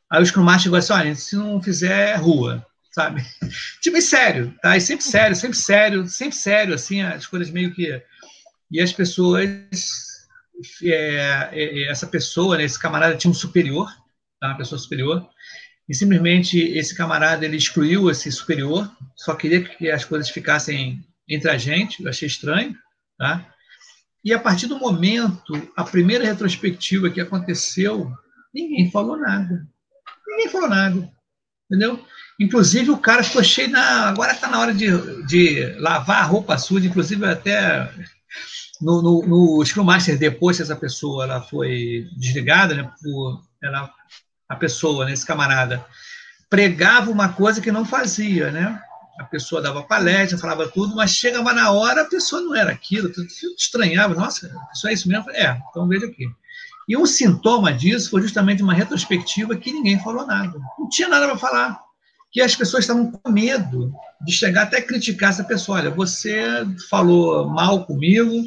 [0.09, 3.23] Aí o Scrum Master chegou assim, olha, se não fizer, é rua, sabe?
[3.81, 4.75] Tipo, é sério, tá?
[4.75, 8.01] E sempre sério, sempre sério, sempre sério, assim, as coisas meio que...
[8.69, 9.49] E as pessoas
[10.83, 13.89] é, é, essa pessoa, né, esse camarada tinha um superior,
[14.39, 15.27] tá, uma pessoa superior,
[15.87, 21.49] e simplesmente esse camarada ele excluiu esse superior, só queria que as coisas ficassem entre
[21.49, 22.75] a gente, eu achei estranho,
[23.17, 23.47] tá?
[24.23, 28.11] E a partir do momento, a primeira retrospectiva que aconteceu,
[28.53, 29.67] ninguém falou nada.
[30.27, 31.11] Ninguém falou nada,
[31.65, 32.05] entendeu?
[32.39, 34.09] Inclusive o cara ficou cheio na.
[34.09, 34.87] Agora está na hora de,
[35.25, 37.91] de lavar a roupa suja, inclusive até
[38.81, 43.91] no, no, no Scrum Master, depois que essa pessoa ela foi desligada, né, por, ela,
[44.51, 45.83] a pessoa, né, esse camarada,
[46.49, 48.81] pregava uma coisa que não fazia, né?
[49.17, 53.09] A pessoa dava palestra, falava tudo, mas chegava na hora, a pessoa não era aquilo,
[53.57, 55.31] estranhava, nossa, isso é isso mesmo?
[55.31, 56.27] É, então veja aqui.
[56.85, 60.59] E um sintoma disso foi justamente uma retrospectiva que ninguém falou nada.
[60.77, 61.79] Não tinha nada para falar.
[62.29, 63.93] Que as pessoas estavam com medo
[64.25, 65.77] de chegar até criticar essa pessoa.
[65.77, 68.43] Olha, você falou mal comigo,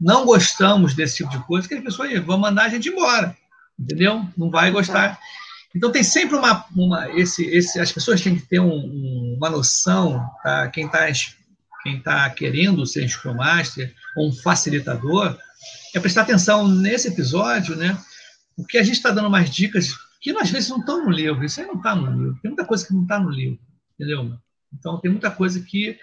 [0.00, 3.36] não gostamos desse tipo de coisa, que a pessoa vai mandar a gente embora,
[3.78, 4.24] entendeu?
[4.34, 5.18] Não vai gostar.
[5.74, 9.50] Então tem sempre uma, uma esse, esse, as pessoas têm que ter um, um, uma
[9.50, 10.68] noção, tá?
[10.68, 11.06] Quem está
[11.82, 15.36] quem tá querendo ser Scrum Master ou um facilitador,
[15.94, 17.98] é prestar atenção nesse episódio, né?
[18.56, 19.88] Porque a gente está dando mais dicas
[20.20, 21.44] que às vezes não estão no livro.
[21.44, 22.38] Isso aí não está no livro.
[22.40, 23.58] Tem muita coisa que não está no livro,
[23.94, 24.38] entendeu?
[24.72, 25.98] Então tem muita coisa que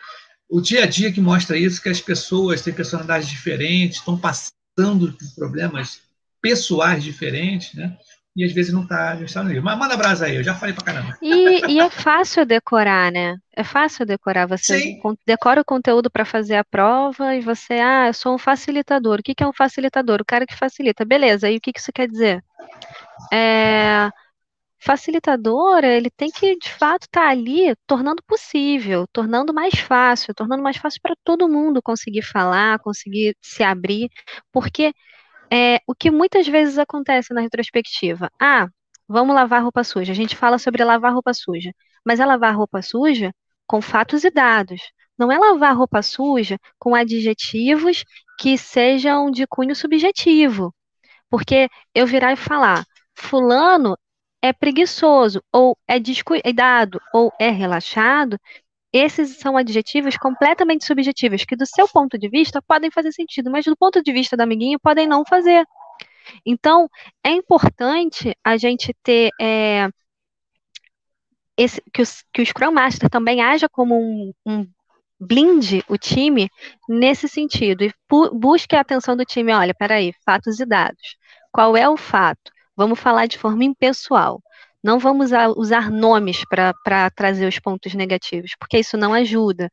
[0.49, 5.13] o dia a dia que mostra isso, que as pessoas têm personalidades diferentes, estão passando
[5.13, 6.01] por problemas
[6.41, 7.97] pessoais diferentes, né?
[8.39, 9.65] E às vezes não está no livro.
[9.65, 11.17] Mas manda brasa aí, eu já falei pra caramba.
[11.21, 13.35] E, e é fácil decorar, né?
[13.53, 14.47] É fácil decorar.
[14.47, 15.01] Você Sim.
[15.27, 19.19] decora o conteúdo para fazer a prova e você, ah, eu sou um facilitador.
[19.19, 20.21] O que, que é um facilitador?
[20.21, 21.03] O cara que facilita.
[21.03, 22.41] Beleza, e o que, que isso quer dizer?
[23.29, 24.09] É,
[24.79, 30.63] facilitadora, ele tem que, de fato, estar tá ali tornando possível, tornando mais fácil, tornando
[30.63, 34.09] mais fácil para todo mundo conseguir falar, conseguir se abrir,
[34.49, 34.93] porque
[35.51, 38.67] é, o que muitas vezes acontece na retrospectiva, ah,
[39.07, 41.71] vamos lavar roupa suja, a gente fala sobre lavar roupa suja,
[42.05, 43.33] mas é lavar roupa suja
[43.67, 44.81] com fatos e dados,
[45.17, 48.03] não é lavar roupa suja com adjetivos
[48.39, 50.73] que sejam de cunho subjetivo,
[51.29, 52.85] Porque eu virar e falar,
[53.15, 53.97] fulano
[54.41, 58.39] é preguiçoso, ou é descuidado, ou é relaxado,
[58.91, 63.65] esses são adjetivos completamente subjetivos, que do seu ponto de vista podem fazer sentido, mas
[63.65, 65.65] do ponto de vista do amiguinho podem não fazer.
[66.45, 66.89] Então,
[67.23, 69.89] é importante a gente ter é,
[71.57, 74.67] esse, que, os, que o Scrum Master também haja como um, um
[75.19, 76.49] blinde o time
[76.87, 77.93] nesse sentido e
[78.33, 79.53] busque a atenção do time.
[79.53, 81.17] Olha, peraí, fatos e dados.
[81.51, 82.51] Qual é o fato?
[82.75, 84.41] Vamos falar de forma impessoal.
[84.83, 89.69] Não vamos usar nomes para trazer os pontos negativos, porque isso não ajuda.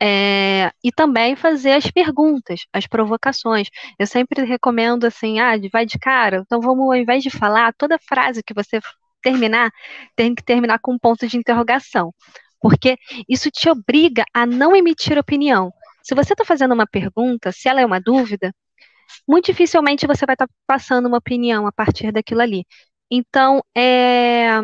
[0.00, 3.68] É, e também fazer as perguntas, as provocações.
[3.98, 7.98] Eu sempre recomendo assim, ah, vai de cara, então vamos, ao invés de falar, toda
[7.98, 8.80] frase que você
[9.22, 9.70] terminar,
[10.14, 12.12] tem que terminar com um ponto de interrogação.
[12.60, 12.96] Porque
[13.28, 15.72] isso te obriga a não emitir opinião.
[16.02, 18.52] Se você está fazendo uma pergunta, se ela é uma dúvida,
[19.28, 22.64] muito dificilmente você vai estar tá passando uma opinião a partir daquilo ali.
[23.10, 24.60] Então, é,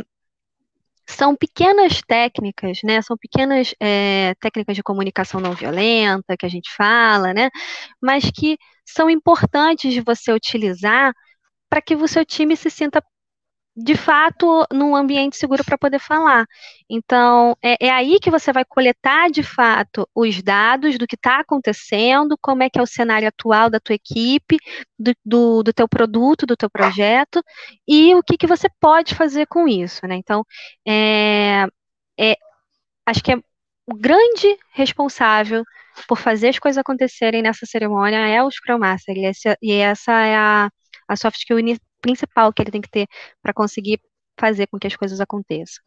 [1.07, 3.02] são pequenas técnicas, né?
[3.02, 7.50] São pequenas é, técnicas de comunicação não violenta que a gente fala, né?
[8.00, 11.12] Mas que são importantes de você utilizar
[11.68, 13.02] para que o seu time se sinta
[13.74, 16.46] de fato num ambiente seguro para poder falar.
[16.88, 21.40] Então, é, é, aí que você vai coletar de fato os dados do que está
[21.40, 24.58] acontecendo, como é que é o cenário atual da tua equipe,
[24.98, 27.42] do, do, do teu produto, do teu projeto,
[27.88, 30.06] e o que, que você pode fazer com isso.
[30.06, 30.16] Né?
[30.16, 30.44] Então,
[30.87, 31.66] é,
[32.18, 32.37] é,
[33.06, 33.37] acho que é
[33.87, 35.64] o grande responsável
[36.08, 40.12] por fazer as coisas acontecerem nessa cerimônia é o Scrum Master, e essa, e essa
[40.12, 40.70] é a,
[41.08, 41.58] a soft skill
[42.03, 43.07] principal que ele tem que ter
[43.43, 43.99] para conseguir
[44.38, 45.83] fazer com que as coisas aconteçam.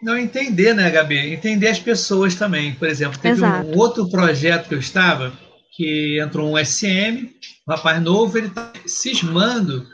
[0.00, 1.18] Não entender, né, Gabi?
[1.18, 2.74] Entender as pessoas também.
[2.74, 5.32] Por exemplo, teve um outro projeto que eu estava,
[5.72, 7.30] que entrou um SM,
[7.66, 9.86] um rapaz novo, ele está cismando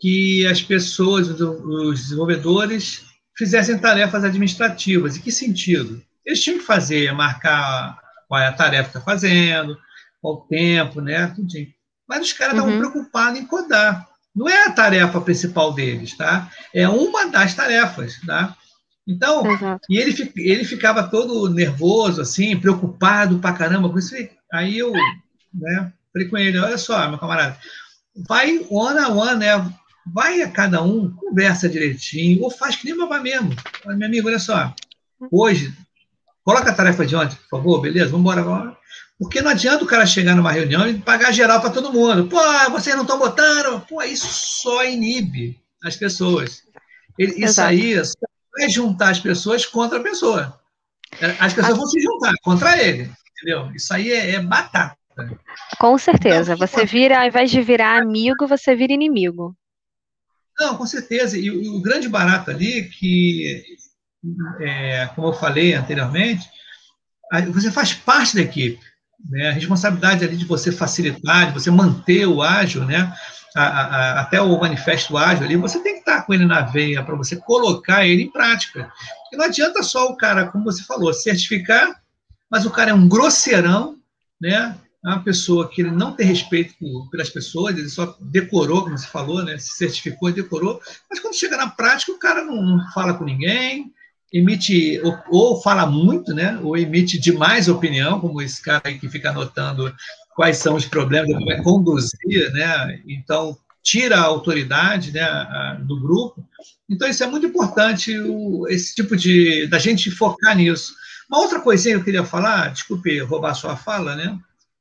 [0.00, 3.04] que as pessoas, os desenvolvedores,
[3.36, 5.16] fizessem tarefas administrativas.
[5.16, 6.02] Em que sentido?
[6.24, 9.76] Eles tinham que fazer, marcar qual é a tarefa que está fazendo,
[10.20, 11.26] qual o tempo, né?
[11.28, 11.68] Tudinho.
[12.08, 12.78] Mas os caras estavam uhum.
[12.78, 14.06] preocupados em codar.
[14.34, 16.50] Não é a tarefa principal deles, tá?
[16.74, 18.56] É uma das tarefas, tá?
[19.06, 19.80] Então, Exato.
[19.88, 24.14] e ele, ele ficava todo nervoso, assim, preocupado pra caramba com isso.
[24.52, 24.92] Aí eu,
[25.54, 27.58] né, falei com ele, olha só, meu camarada,
[28.28, 29.72] vai one a one, né?
[30.12, 33.54] Vai a cada um, conversa direitinho, ou faz que nem babá mesmo.
[33.86, 34.74] Meu amigo, olha só,
[35.30, 35.72] hoje,
[36.44, 38.10] coloca a tarefa de ontem, por favor, beleza?
[38.10, 38.77] Vamos embora, vamos embora.
[39.18, 42.28] Porque não adianta o cara chegar numa reunião e pagar geral para todo mundo.
[42.28, 43.80] Pô, vocês não estão botando.
[43.86, 46.62] Pô, isso só inibe as pessoas.
[47.18, 47.94] Isso aí
[48.56, 50.60] vai juntar as pessoas contra a pessoa.
[51.40, 53.10] As pessoas vão se juntar contra ele.
[53.32, 53.72] Entendeu?
[53.74, 54.96] Isso aí é, é batata.
[55.80, 56.54] Com certeza.
[56.54, 59.56] Então, você vira, ao invés de virar amigo, você vira inimigo.
[60.58, 61.36] Não, com certeza.
[61.36, 63.64] E o, o grande barato ali, que,
[64.60, 66.48] é, como eu falei anteriormente,
[67.52, 68.87] você faz parte da equipe.
[69.30, 69.48] Né?
[69.48, 73.12] A responsabilidade ali de você facilitar, de você manter o ágil, né?
[73.56, 77.02] A, a, até o manifesto ágil ali, você tem que estar com ele na veia
[77.02, 78.92] para você colocar ele em prática.
[79.32, 82.00] E não adianta só o cara, como você falou, certificar,
[82.50, 83.96] mas o cara é um grosseirão,
[84.40, 84.76] né?
[85.04, 88.98] É uma pessoa que ele não tem respeito por, pelas pessoas, ele só decorou, como
[88.98, 89.58] você falou, né?
[89.58, 93.24] Se certificou e decorou, mas quando chega na prática, o cara não, não fala com
[93.24, 93.92] ninguém,
[94.32, 96.58] emite ou, ou, fala muito, né?
[96.62, 99.94] Ou emite demais opinião, como esse cara que fica anotando
[100.34, 103.00] quais são os problemas, vai conduzir, né?
[103.06, 105.26] Então tira a autoridade, né,
[105.80, 106.46] do grupo.
[106.88, 110.94] Então isso é muito importante, o, esse tipo de da gente focar nisso.
[111.30, 114.38] Uma outra coisinha que eu queria falar, desculpe roubar sua fala, né?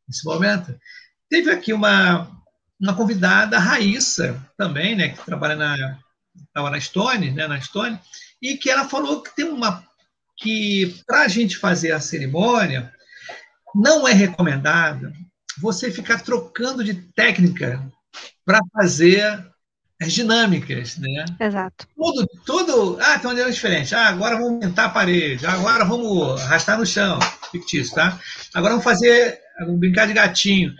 [0.08, 0.76] Nesse momento,
[1.30, 2.30] teve aqui uma
[2.80, 5.98] uma convidada, a Raíssa, também, né, que trabalha na
[6.46, 8.00] estava na Stone, né, na Stone,
[8.42, 9.86] e que ela falou que tem uma
[10.38, 12.94] que para a gente fazer a cerimônia
[13.74, 15.12] não é recomendado
[15.60, 17.84] você ficar trocando de técnica
[18.46, 19.46] para fazer
[20.00, 21.26] as dinâmicas, né?
[21.40, 21.88] Exato.
[21.96, 23.96] Tudo, tudo, ah, tem uma dinâmica diferente.
[23.96, 25.46] Ah, agora vamos aumentar a parede.
[25.46, 27.18] agora vamos arrastar no chão,
[27.52, 28.20] fictício, tá?
[28.54, 30.76] Agora vamos fazer, vamos brincar de gatinho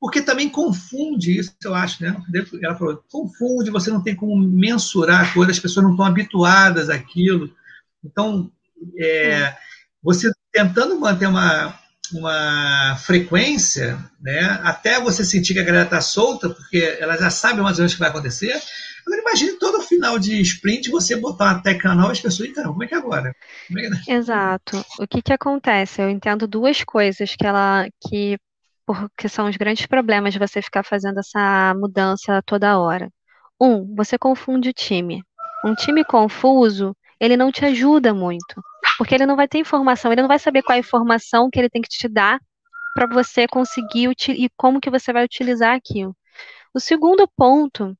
[0.00, 2.16] porque também confunde isso, eu acho, né?
[2.62, 6.88] Ela falou, confunde, você não tem como mensurar a coisa, as pessoas não estão habituadas
[6.88, 7.52] àquilo.
[8.04, 8.50] Então,
[8.96, 9.56] é,
[10.02, 11.74] você tentando manter uma,
[12.12, 14.60] uma frequência, né?
[14.62, 17.92] Até você sentir que a galera está solta, porque ela já sabe mais ou menos
[17.92, 18.54] o que vai acontecer.
[19.04, 22.84] Agora imagine todo final de sprint você botar uma técnica nova as pessoas, então, como
[22.84, 23.34] é que é agora?
[23.76, 24.12] É que...
[24.12, 24.84] Exato.
[24.98, 26.02] O que que acontece?
[26.02, 28.38] Eu entendo duas coisas que ela que
[28.88, 33.12] porque são os grandes problemas de você ficar fazendo essa mudança toda hora.
[33.60, 35.22] Um, você confunde o time.
[35.62, 38.62] Um time confuso, ele não te ajuda muito,
[38.96, 41.58] porque ele não vai ter informação, ele não vai saber qual é a informação que
[41.58, 42.40] ele tem que te dar
[42.94, 46.16] para você conseguir e como que você vai utilizar aquilo.
[46.72, 47.94] O segundo ponto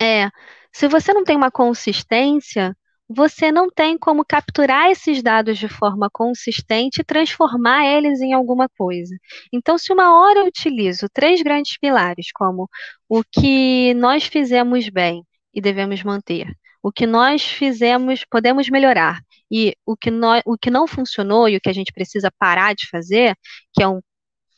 [0.00, 0.30] é,
[0.72, 2.76] se você não tem uma consistência,
[3.14, 8.68] você não tem como capturar esses dados de forma consistente e transformar eles em alguma
[8.68, 9.14] coisa.
[9.52, 12.68] Então, se uma hora eu utilizo três grandes pilares, como
[13.08, 16.46] o que nós fizemos bem e devemos manter,
[16.82, 19.20] o que nós fizemos, podemos melhorar,
[19.50, 20.10] e o que,
[20.46, 23.36] o que não funcionou e o que a gente precisa parar de fazer,
[23.74, 24.00] que é um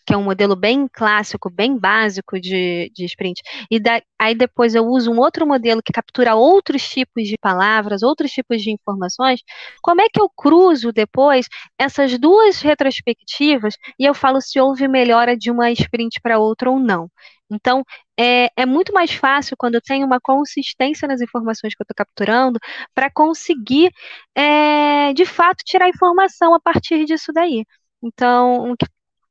[0.07, 4.75] que é um modelo bem clássico, bem básico de, de sprint, e da, aí depois
[4.75, 9.41] eu uso um outro modelo que captura outros tipos de palavras, outros tipos de informações,
[9.83, 11.47] como é que eu cruzo depois
[11.79, 16.79] essas duas retrospectivas e eu falo se houve melhora de uma sprint para outra ou
[16.79, 17.09] não?
[17.51, 17.83] Então,
[18.19, 21.95] é, é, muito mais fácil quando eu tenho uma consistência nas informações que eu estou
[21.97, 22.59] capturando
[22.95, 23.91] para conseguir,
[24.35, 27.65] é, de fato, tirar informação a partir disso daí.
[28.03, 28.75] Então,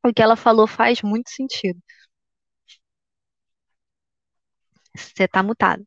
[0.03, 1.79] o que ela falou faz muito sentido.
[4.95, 5.85] Você está mutado.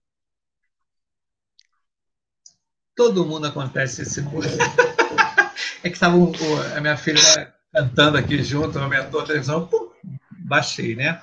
[2.94, 4.20] Todo mundo acontece esse
[5.84, 9.90] é que estava a minha filha cantando aqui junto, aumentou a televisão, pum,
[10.30, 11.20] baixei, né?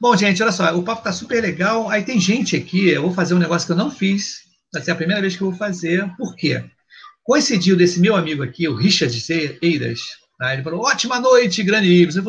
[0.00, 1.90] Bom, gente, olha só, o papo tá super legal.
[1.90, 4.92] Aí tem gente aqui, eu vou fazer um negócio que eu não fiz, vai ser
[4.92, 6.08] a primeira vez que eu vou fazer.
[6.16, 6.64] Por quê?
[7.24, 9.12] Coincidiu desse meu amigo aqui, o Richard
[9.60, 10.00] Eiras,
[10.38, 10.54] Tá?
[10.54, 12.22] Ele falou, ótima noite, grande Ibsen.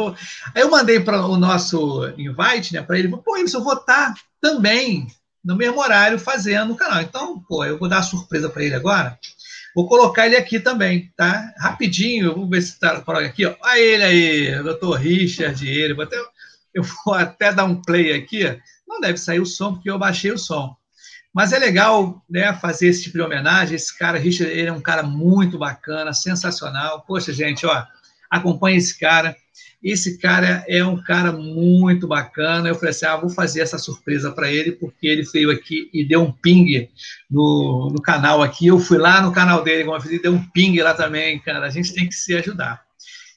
[0.55, 4.13] Aí eu mandei para o nosso invite, né, para ele, pô, Ibsen, eu vou estar
[4.13, 5.07] tá também
[5.43, 7.01] no mesmo horário fazendo o canal.
[7.01, 9.17] Então, pô, eu vou dar surpresa para ele agora.
[9.75, 11.53] Vou colocar ele aqui também, tá?
[11.59, 13.55] Rapidinho, vamos ver se está aqui, ó.
[13.61, 15.93] Olha ele aí, doutor Richard, ele.
[15.93, 16.17] Vou até,
[16.73, 18.59] eu vou até dar um play aqui.
[18.87, 20.75] Não deve sair o som, porque eu baixei o som.
[21.31, 23.75] Mas é legal né, fazer esse tipo de homenagem.
[23.75, 27.03] Esse cara, Richard, ele é um cara muito bacana, sensacional.
[27.07, 27.85] Poxa, gente, ó,
[28.29, 29.35] acompanha esse cara.
[29.81, 32.67] Esse cara é um cara muito bacana.
[32.67, 36.05] Eu falei assim: ah, vou fazer essa surpresa para ele, porque ele veio aqui e
[36.05, 36.89] deu um ping
[37.29, 38.67] no, no canal aqui.
[38.67, 41.39] Eu fui lá no canal dele, como eu fiz, e deu um ping lá também,
[41.39, 41.65] cara.
[41.65, 42.83] A gente tem que se ajudar.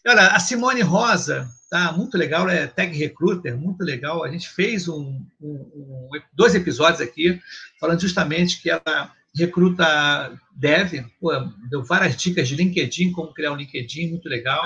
[0.05, 4.25] E olha, a Simone Rosa, tá muito legal, é tag recruiter, muito legal.
[4.25, 7.41] A gente fez um, um, um, dois episódios aqui
[7.81, 11.33] falando justamente que ela recruta dev, pô,
[11.71, 14.63] deu várias dicas de LinkedIn, como criar um LinkedIn, muito legal.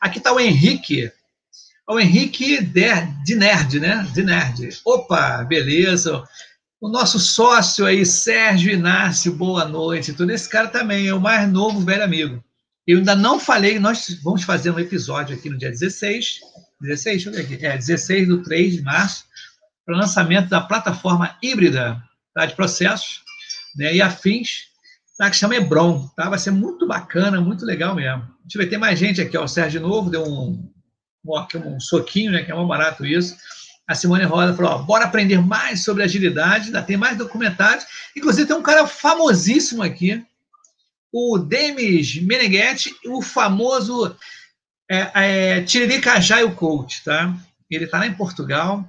[0.00, 1.10] Aqui está o Henrique,
[1.88, 4.06] o Henrique de Nerd, né?
[4.12, 4.80] De Nerd.
[4.84, 6.22] Opa, beleza.
[6.80, 10.12] O nosso sócio aí, Sérgio Inácio, boa noite.
[10.12, 12.44] Tudo esse cara também é o mais novo velho amigo.
[12.86, 16.40] Eu ainda não falei, nós vamos fazer um episódio aqui no dia 16,
[16.82, 19.24] 16, deixa eu ver aqui, é 16 do 3 de março,
[19.86, 22.02] para o lançamento da plataforma híbrida
[22.34, 23.23] tá, de processos
[23.76, 24.68] né, e afins,
[25.18, 26.08] tá, que chama Hebron.
[26.16, 26.28] Tá?
[26.28, 28.22] Vai ser muito bacana, muito legal mesmo.
[28.42, 29.36] Deixa eu ver, tem mais gente aqui.
[29.36, 30.70] Ó, o Sérgio Novo deu um,
[31.24, 33.36] um, um soquinho, né, que é mais barato isso.
[33.86, 37.84] A Simone Rosa falou: ó, bora aprender mais sobre agilidade, ainda tem mais documentários.
[38.16, 40.24] Inclusive, tem um cara famosíssimo aqui,
[41.12, 44.16] o Demis Meneghetti, o famoso
[44.90, 45.64] é, é,
[46.10, 47.34] Agile Coach, tá?
[47.70, 48.84] Ele está lá em Portugal,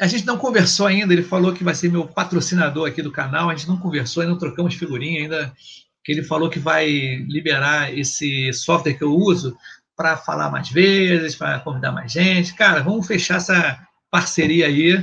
[0.00, 3.48] a gente não conversou ainda, ele falou que vai ser meu patrocinador aqui do canal,
[3.48, 5.52] a gente não conversou e não trocamos figurinha ainda,
[6.04, 6.88] que ele falou que vai
[7.28, 9.56] liberar esse software que eu uso
[9.96, 12.54] para falar mais vezes, para convidar mais gente.
[12.54, 13.80] Cara, vamos fechar essa
[14.10, 15.02] parceria aí.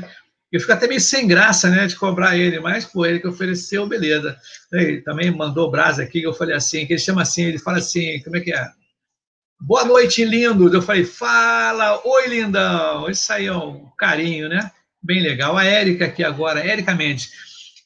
[0.51, 3.87] Eu fico até meio sem graça, né, de cobrar ele, mas, pô, ele que ofereceu,
[3.87, 4.37] beleza.
[4.71, 7.79] Ele também mandou brasa aqui, que eu falei assim, que ele chama assim, ele fala
[7.79, 8.69] assim, como é que é?
[9.59, 10.71] Boa noite, lindo.
[10.71, 13.09] Eu falei, fala, oi, lindão.
[13.09, 14.71] Isso aí é um carinho, né?
[15.03, 15.57] Bem legal.
[15.57, 17.31] A Érica aqui agora, Érica Mendes,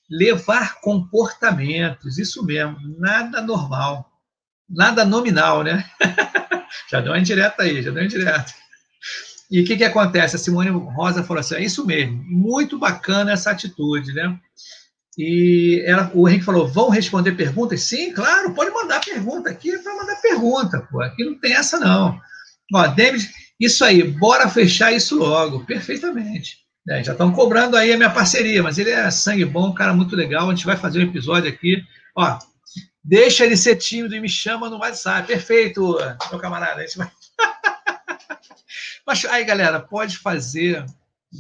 [0.09, 4.09] levar comportamentos, isso mesmo, nada normal,
[4.69, 5.89] nada nominal, né?
[6.89, 8.53] já deu uma indireta aí, já deu uma indireta.
[9.49, 10.35] E o que, que acontece?
[10.35, 14.37] A Simone Rosa falou assim: é isso mesmo, muito bacana essa atitude, né?
[15.17, 17.81] E ela, o Henrique falou: vão responder perguntas?
[17.81, 21.01] Sim, claro, pode mandar pergunta aqui é para mandar pergunta, pô.
[21.01, 22.19] Aqui não tem essa, não.
[22.73, 23.27] Ó, David,
[23.59, 25.65] isso aí, bora fechar isso logo.
[25.65, 26.66] Perfeitamente.
[26.89, 29.93] É, já estão cobrando aí a minha parceria, mas ele é sangue bom, um cara
[29.93, 30.47] muito legal.
[30.49, 31.83] A gente vai fazer um episódio aqui.
[32.15, 32.39] Ó,
[33.03, 35.27] deixa ele ser tímido e me chama no WhatsApp.
[35.27, 35.97] Perfeito,
[36.29, 36.79] meu camarada.
[36.79, 37.11] A gente vai...
[39.05, 40.85] mas aí, galera, pode fazer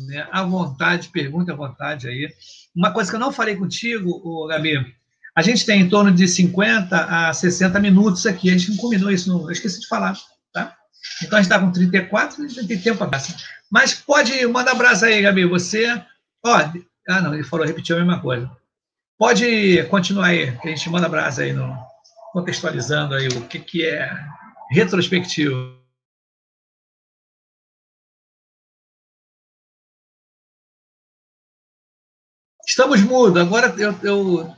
[0.05, 2.29] né, à vontade, pergunta à vontade aí.
[2.75, 4.85] Uma coisa que eu não falei contigo, Gabi,
[5.33, 8.49] a gente tem em torno de 50 a 60 minutos aqui.
[8.49, 9.41] A gente não combinou isso, não.
[9.43, 10.17] eu esqueci de falar,
[10.51, 10.75] tá?
[11.23, 13.07] Então a gente está com 34, a gente tem tempo para
[13.71, 15.45] Mas pode mandar abraço aí, Gabi.
[15.45, 15.87] Você.
[16.45, 16.55] Ó,
[17.09, 18.49] ah, não, ele falou, repetiu a mesma coisa.
[19.17, 21.75] Pode continuar aí, que a gente manda abraço aí, no,
[22.31, 24.09] contextualizando aí o que, que é
[24.71, 25.75] retrospectivo.
[32.67, 34.57] Estamos mudo, agora eu, eu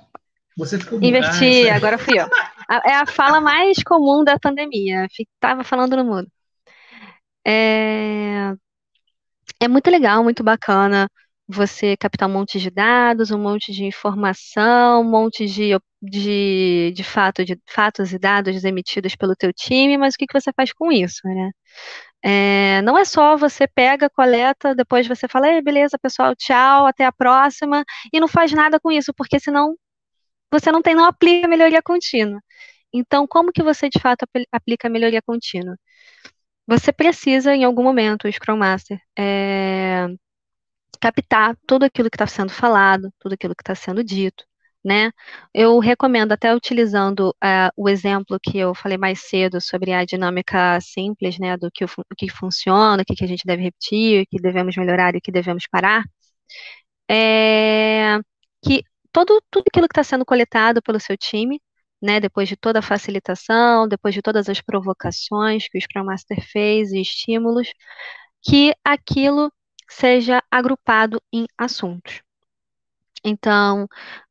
[0.57, 2.27] você ficou Inverti, agora fui eu.
[2.85, 5.07] É a fala mais comum da pandemia.
[5.17, 6.29] Estava falando no mudo.
[7.47, 8.53] É,
[9.59, 11.09] é muito legal, muito bacana
[11.47, 17.03] você captar um monte de dados, um monte de informação, um monte de, de, de,
[17.03, 20.71] fato, de fatos e dados emitidos pelo teu time, mas o que, que você faz
[20.71, 21.51] com isso, né?
[22.23, 27.11] É, não é só você pega, coleta, depois você fala, beleza, pessoal, tchau, até a
[27.11, 27.83] próxima,
[28.13, 29.75] e não faz nada com isso, porque senão
[30.51, 32.41] você não tem, não aplica melhoria contínua.
[32.93, 35.75] Então, como que você de fato aplica melhoria contínua?
[36.69, 40.07] Você precisa, em algum momento, o Scrum Master, é,
[41.01, 44.45] captar tudo aquilo que está sendo falado, tudo aquilo que está sendo dito,
[44.85, 45.11] né?
[45.53, 50.79] Eu recomendo até utilizando uh, o exemplo que eu falei mais cedo sobre a dinâmica
[50.81, 54.27] simples, né, do que, o, que funciona, o que, que a gente deve repetir, o
[54.29, 56.03] que devemos melhorar e o que devemos parar,
[57.09, 58.19] é,
[58.63, 61.59] que todo, tudo aquilo que está sendo coletado pelo seu time,
[62.01, 66.41] né, depois de toda a facilitação, depois de todas as provocações que o Scrum Master
[66.41, 67.69] fez e estímulos,
[68.41, 69.51] que aquilo
[69.89, 72.21] seja agrupado em assuntos.
[73.23, 73.87] Então,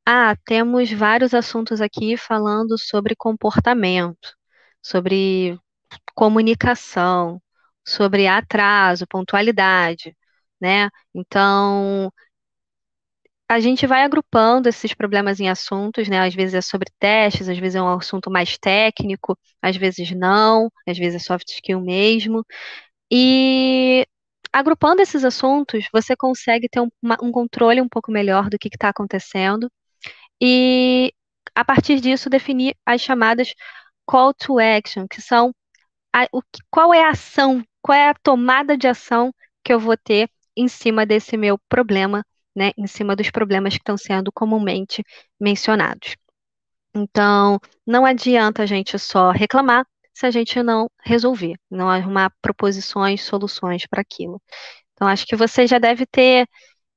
[0.06, 4.34] ah, temos vários assuntos aqui falando sobre comportamento,
[4.82, 5.58] sobre
[6.14, 7.40] comunicação,
[7.86, 10.16] sobre atraso, pontualidade,
[10.60, 10.90] né?
[11.14, 12.12] Então,
[13.48, 16.20] a gente vai agrupando esses problemas em assuntos, né?
[16.20, 20.70] Às vezes é sobre testes, às vezes é um assunto mais técnico, às vezes não,
[20.86, 22.44] às vezes é soft skill mesmo.
[23.10, 24.06] E
[24.52, 26.90] agrupando esses assuntos, você consegue ter um,
[27.22, 29.70] um controle um pouco melhor do que está acontecendo
[30.40, 31.12] e,
[31.54, 33.54] a partir disso, definir as chamadas
[34.06, 35.54] call to action, que são
[36.14, 39.32] a, o, qual é a ação, qual é a tomada de ação
[39.64, 42.24] que eu vou ter em cima desse meu problema
[42.54, 45.02] né, em cima dos problemas que estão sendo comumente
[45.40, 46.16] mencionados.
[46.94, 53.22] Então, não adianta a gente só reclamar se a gente não resolver, não arrumar proposições,
[53.22, 54.42] soluções para aquilo.
[54.94, 56.48] Então, acho que você já deve ter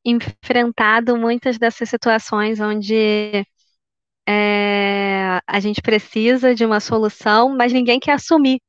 [0.03, 3.45] enfrentado muitas dessas situações onde
[4.27, 8.59] é, a gente precisa de uma solução, mas ninguém quer assumir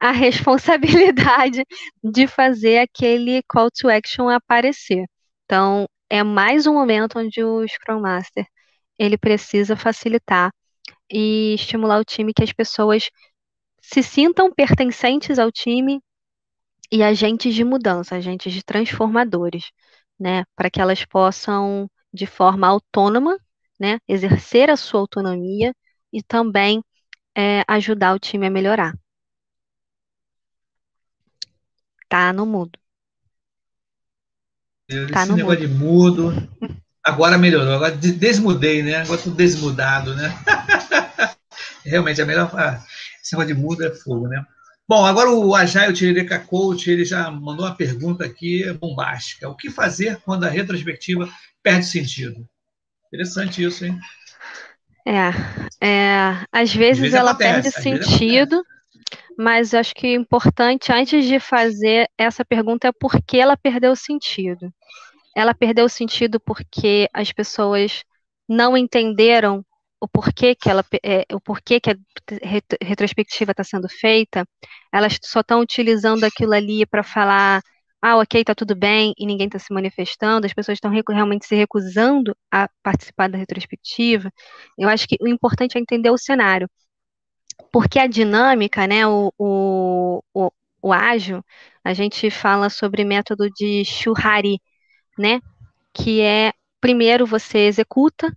[0.00, 1.64] a responsabilidade
[2.02, 5.04] de fazer aquele call to action aparecer.
[5.44, 8.46] Então, é mais um momento onde o Scrum Master
[8.98, 10.52] ele precisa facilitar
[11.10, 13.10] e estimular o time que as pessoas
[13.82, 16.00] se sintam pertencentes ao time
[16.92, 19.70] e agentes de mudança, agentes de transformadores,
[20.18, 23.38] né, para que elas possam de forma autônoma,
[23.78, 25.74] né, exercer a sua autonomia
[26.12, 26.82] e também
[27.36, 28.94] é, ajudar o time a melhorar.
[32.08, 32.78] Tá no mudo.
[35.12, 35.56] Tá Esse negócio mudo.
[35.56, 36.48] de mudo.
[37.04, 37.74] Agora melhorou.
[37.74, 38.96] Agora desmudei, né?
[38.96, 40.34] Agora tô desmudado, né?
[41.84, 42.50] Realmente, a melhor.
[42.54, 42.82] Ah,
[43.22, 44.44] esse negócio de mudo é fogo, né?
[44.88, 49.48] Bom, agora o Agile Tiririca Coach, ele já mandou uma pergunta aqui bombástica.
[49.48, 51.28] O que fazer quando a retrospectiva
[51.62, 52.44] perde sentido?
[53.06, 53.96] Interessante isso, hein?
[55.06, 55.30] É,
[55.80, 58.64] é às vezes, às vezes ela acontece, perde sentido,
[59.40, 63.96] mas acho que o importante, antes de fazer essa pergunta, é por que ela perdeu
[63.96, 64.72] sentido
[65.34, 68.04] ela perdeu o sentido porque as pessoas
[68.48, 69.64] não entenderam
[70.00, 71.94] o porquê que ela é, o porquê que a
[72.82, 74.46] retrospectiva está sendo feita,
[74.92, 77.62] elas só estão utilizando aquilo ali para falar,
[78.02, 81.54] ah, ok, está tudo bem, e ninguém está se manifestando, as pessoas estão realmente se
[81.54, 84.30] recusando a participar da retrospectiva.
[84.78, 86.68] Eu acho que o importante é entender o cenário.
[87.72, 90.50] Porque a dinâmica, né, o, o, o,
[90.82, 91.44] o ágil,
[91.84, 94.60] a gente fala sobre método de Shuhari,
[95.18, 95.40] né?
[95.94, 98.34] Que é, primeiro, você executa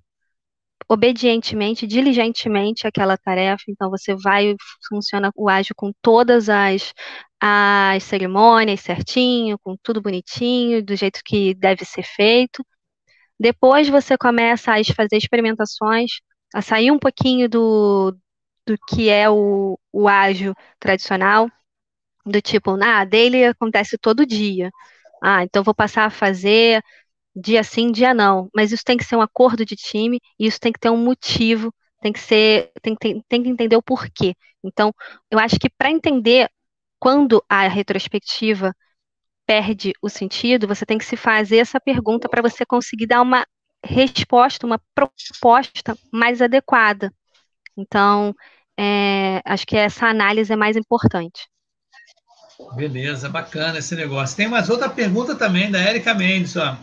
[0.90, 4.56] obedientemente, diligentemente aquela tarefa, então você vai,
[4.88, 6.94] funciona o ágil com todas as,
[7.40, 12.66] as cerimônias certinho, com tudo bonitinho, do jeito que deve ser feito.
[13.40, 16.12] Depois você começa a fazer experimentações,
[16.54, 18.16] a sair um pouquinho do,
[18.66, 21.50] do que é o, o ágil tradicional,
[22.26, 24.72] do tipo, ah, dele acontece todo dia.
[25.24, 26.84] Ah, então vou passar a fazer
[27.36, 28.50] dia sim, dia não.
[28.56, 30.98] Mas isso tem que ser um acordo de time e isso tem que ter um
[30.98, 34.36] motivo, tem que ser, tem, tem, tem que entender o porquê.
[34.64, 34.94] Então,
[35.32, 36.50] eu acho que para entender
[37.00, 38.74] quando a retrospectiva
[39.46, 43.46] perde o sentido, você tem que se fazer essa pergunta para você conseguir dar uma
[43.86, 47.14] resposta, uma proposta mais adequada.
[47.78, 48.34] Então,
[48.80, 51.48] é, acho que essa análise é mais importante.
[52.76, 54.36] Beleza, bacana esse negócio.
[54.36, 56.56] Tem mais outra pergunta também da Érica Mendes.
[56.56, 56.78] Ó.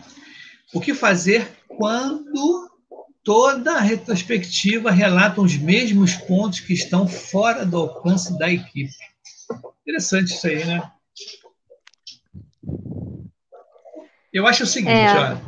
[0.73, 2.69] O que fazer quando
[3.23, 8.93] toda a retrospectiva relata os mesmos pontos que estão fora do alcance da equipe?
[9.81, 10.91] Interessante isso aí, né?
[14.31, 15.09] Eu acho o seguinte, é.
[15.09, 15.41] olha,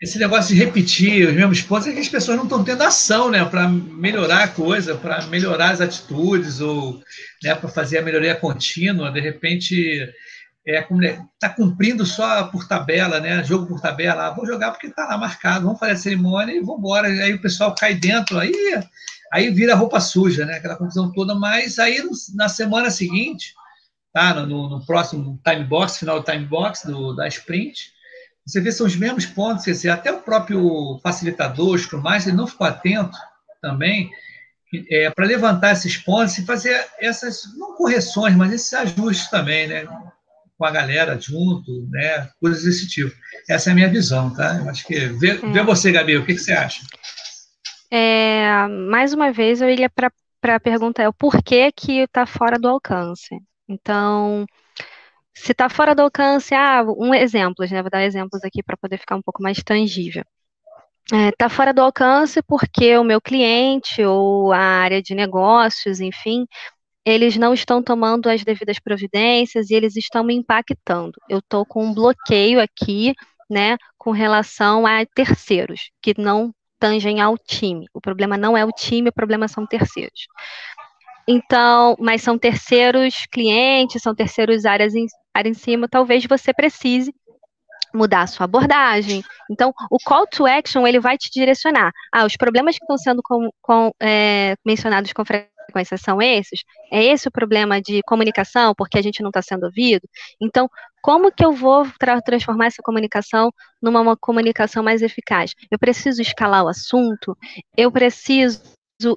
[0.00, 3.30] esse negócio de repetir os mesmos pontos é que as pessoas não estão tendo ação,
[3.30, 7.02] né, para melhorar a coisa, para melhorar as atitudes ou,
[7.42, 9.10] né, para fazer a melhoria contínua.
[9.10, 10.08] De repente,
[10.66, 10.86] é
[11.40, 14.26] tá cumprindo só por tabela, né, jogo por tabela.
[14.26, 15.64] Ah, vou jogar porque está lá marcado.
[15.64, 17.08] Vamos fazer a cerimônia e vamos embora.
[17.08, 18.54] Aí o pessoal cai dentro, aí
[19.32, 21.34] aí vira roupa suja, né, aquela confusão toda.
[21.34, 22.00] Mas aí
[22.34, 23.52] na semana seguinte
[24.12, 24.34] tá?
[24.34, 27.92] no, no próximo time box, final do time box do, da sprint.
[28.48, 32.30] Você vê são os mesmos pontos, quer dizer, até o próprio facilitador, o Scrum Master,
[32.30, 33.14] ele não ficou atento
[33.60, 34.10] também
[34.90, 39.86] é, para levantar esses pontos e fazer essas, não correções, mas esses ajustes também, né?
[40.56, 42.30] Com a galera junto, né?
[42.40, 43.14] Coisas desse tipo.
[43.48, 44.56] Essa é a minha visão, tá?
[44.56, 44.98] Eu acho que.
[44.98, 45.34] Vê, é.
[45.34, 46.82] vê você, Gabi, o que, que você acha?
[47.90, 50.10] É, mais uma vez, eu iria para
[50.42, 53.38] a pergunta: é o porquê que está fora do alcance?
[53.68, 54.46] Então,
[55.42, 57.82] se está fora do alcance, ah, um exemplo, né?
[57.82, 60.24] Vou dar exemplos aqui para poder ficar um pouco mais tangível.
[61.04, 66.00] Está é, tá fora do alcance porque o meu cliente ou a área de negócios,
[66.00, 66.46] enfim,
[67.04, 71.12] eles não estão tomando as devidas providências e eles estão me impactando.
[71.28, 73.14] Eu estou com um bloqueio aqui,
[73.48, 77.86] né, com relação a terceiros que não tangem ao time.
[77.94, 80.26] O problema não é o time, o problema são terceiros.
[81.30, 84.94] Então, mas são terceiros clientes, são terceiros áreas
[85.46, 87.14] em, cima, talvez você precise
[87.94, 89.22] mudar a sua abordagem.
[89.50, 91.92] Então, o call to action, ele vai te direcionar.
[92.12, 96.60] Ah, os problemas que estão sendo com, com, é, mencionados com frequência são esses?
[96.92, 100.08] É esse o problema de comunicação, porque a gente não está sendo ouvido?
[100.40, 100.68] Então,
[101.02, 105.54] como que eu vou tra transformar essa comunicação numa comunicação mais eficaz?
[105.70, 107.36] Eu preciso escalar o assunto?
[107.76, 108.60] Eu preciso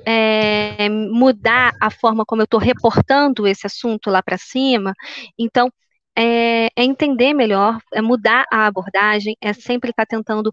[0.06, 4.94] é, mudar a forma como eu estou reportando esse assunto lá para cima.
[5.40, 5.72] Então,
[6.16, 10.52] é, é, entender melhor, é mudar a abordagem, é sempre estar tá tentando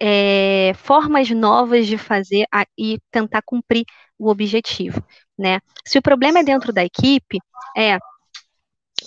[0.00, 3.84] é, formas novas de fazer a, e tentar cumprir
[4.18, 5.02] o objetivo,
[5.38, 5.60] né?
[5.84, 7.38] Se o problema é dentro da equipe,
[7.76, 7.98] é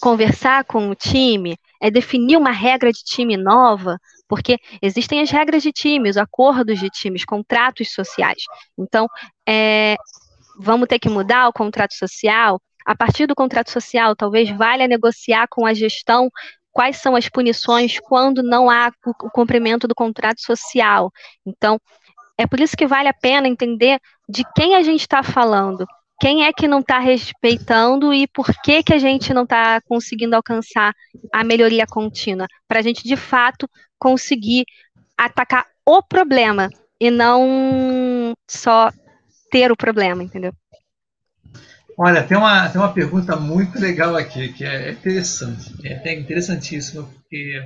[0.02, 3.98] conversar com o time, é definir uma regra de time nova,
[4.28, 8.44] porque existem as regras de time, os acordos de times, contratos sociais.
[8.78, 9.08] Então,
[9.48, 9.96] é,
[10.60, 12.62] vamos ter que mudar o contrato social.
[12.90, 16.28] A partir do contrato social, talvez valha negociar com a gestão
[16.72, 21.12] quais são as punições quando não há o cumprimento do contrato social.
[21.46, 21.80] Então,
[22.36, 25.86] é por isso que vale a pena entender de quem a gente está falando
[26.20, 30.36] quem é que não está respeitando e por que, que a gente não está conseguindo
[30.36, 30.94] alcançar
[31.32, 34.66] a melhoria contínua, para a gente de fato conseguir
[35.18, 36.70] atacar o problema
[37.00, 38.92] e não só
[39.50, 40.52] ter o problema, entendeu?
[42.02, 47.62] Olha, tem uma, tem uma pergunta muito legal aqui, que é interessante, é interessantíssima, porque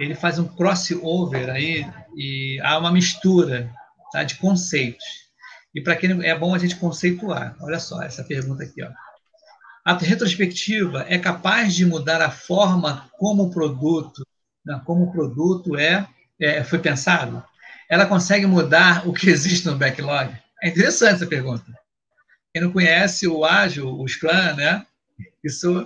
[0.00, 1.86] ele faz um crossover aí
[2.16, 3.70] e há uma mistura
[4.10, 5.04] tá, de conceitos.
[5.74, 7.54] E para quem é bom a gente conceituar.
[7.60, 8.88] Olha só essa pergunta aqui, ó.
[9.84, 14.26] A retrospectiva é capaz de mudar a forma como o produto,
[14.64, 16.08] não, como o produto é,
[16.40, 17.44] é, foi pensado?
[17.90, 20.34] Ela consegue mudar o que existe no backlog?
[20.62, 21.83] É interessante essa pergunta.
[22.54, 24.86] Quem não conhece o Ágil, o Scrum, né?
[25.42, 25.84] Isso.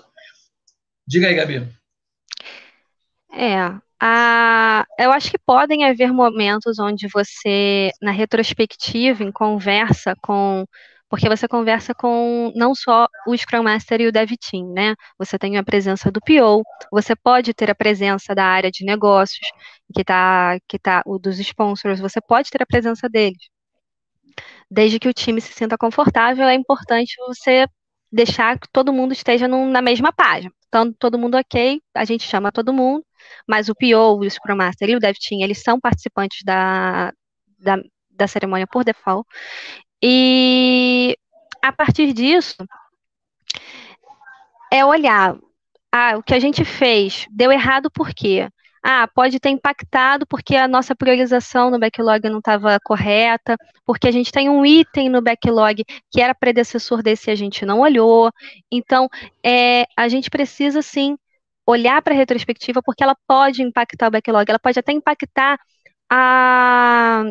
[1.06, 1.66] Diga aí, Gabi.
[3.32, 10.66] É, ah, eu acho que podem haver momentos onde você, na retrospectiva, em conversa com.
[11.08, 14.94] Porque você conversa com não só o Scrum Master e o Dev Team, né?
[15.18, 16.62] Você tem a presença do PO,
[16.92, 19.48] você pode ter a presença da área de negócios,
[19.94, 23.38] que tá, que tá, o dos sponsors, você pode ter a presença deles.
[24.70, 27.66] Desde que o time se sinta confortável, é importante você
[28.10, 30.52] deixar que todo mundo esteja num, na mesma página.
[30.68, 33.04] Então, todo mundo ok, a gente chama todo mundo,
[33.46, 37.12] mas o PO, o Scrum Master e o Dev Team, eles são participantes da,
[37.58, 37.78] da,
[38.10, 39.26] da cerimônia por default.
[40.02, 41.16] E
[41.62, 42.56] a partir disso,
[44.72, 45.36] é olhar
[45.92, 48.48] ah, o que a gente fez deu errado por quê?
[48.82, 54.10] Ah, pode ter impactado porque a nossa priorização no backlog não estava correta, porque a
[54.10, 58.30] gente tem um item no backlog que era predecessor desse e a gente não olhou.
[58.70, 59.08] Então,
[59.44, 61.16] é, a gente precisa sim
[61.66, 65.58] olhar para a retrospectiva porque ela pode impactar o backlog, ela pode até impactar
[66.10, 67.24] a,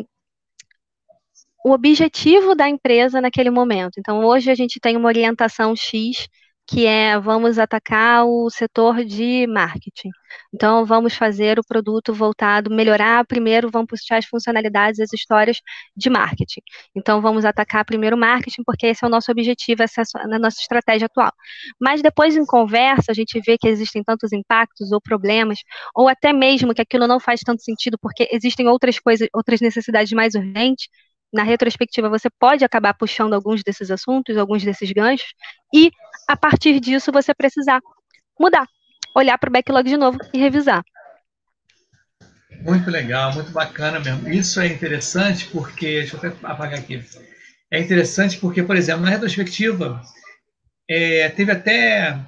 [1.64, 3.98] o objetivo da empresa naquele momento.
[3.98, 6.28] Então, hoje a gente tem uma orientação X
[6.68, 10.10] que é vamos atacar o setor de marketing.
[10.52, 15.62] Então, vamos fazer o produto voltado, melhorar primeiro, vamos puxar as funcionalidades, as histórias
[15.96, 16.60] de marketing.
[16.94, 20.04] Então, vamos atacar primeiro o marketing, porque esse é o nosso objetivo, essa é
[20.34, 21.32] a nossa estratégia atual.
[21.80, 25.60] Mas depois, em conversa, a gente vê que existem tantos impactos ou problemas,
[25.94, 30.12] ou até mesmo que aquilo não faz tanto sentido, porque existem outras coisas, outras necessidades
[30.12, 30.88] mais urgentes,
[31.32, 35.34] na retrospectiva você pode acabar puxando alguns desses assuntos, alguns desses ganchos,
[35.74, 35.90] e
[36.26, 37.80] a partir disso você precisar
[38.38, 38.66] mudar,
[39.14, 40.82] olhar para o backlog de novo e revisar.
[42.62, 44.28] Muito legal, muito bacana mesmo.
[44.28, 47.02] Isso é interessante porque, deixa eu até apagar aqui.
[47.70, 50.02] É interessante porque, por exemplo, na retrospectiva,
[50.88, 52.18] é, teve até,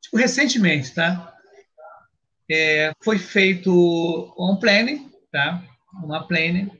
[0.00, 1.34] tipo, recentemente, tá?
[2.50, 3.72] É, foi feito
[4.38, 5.62] um planning, tá?
[6.04, 6.70] Uma planning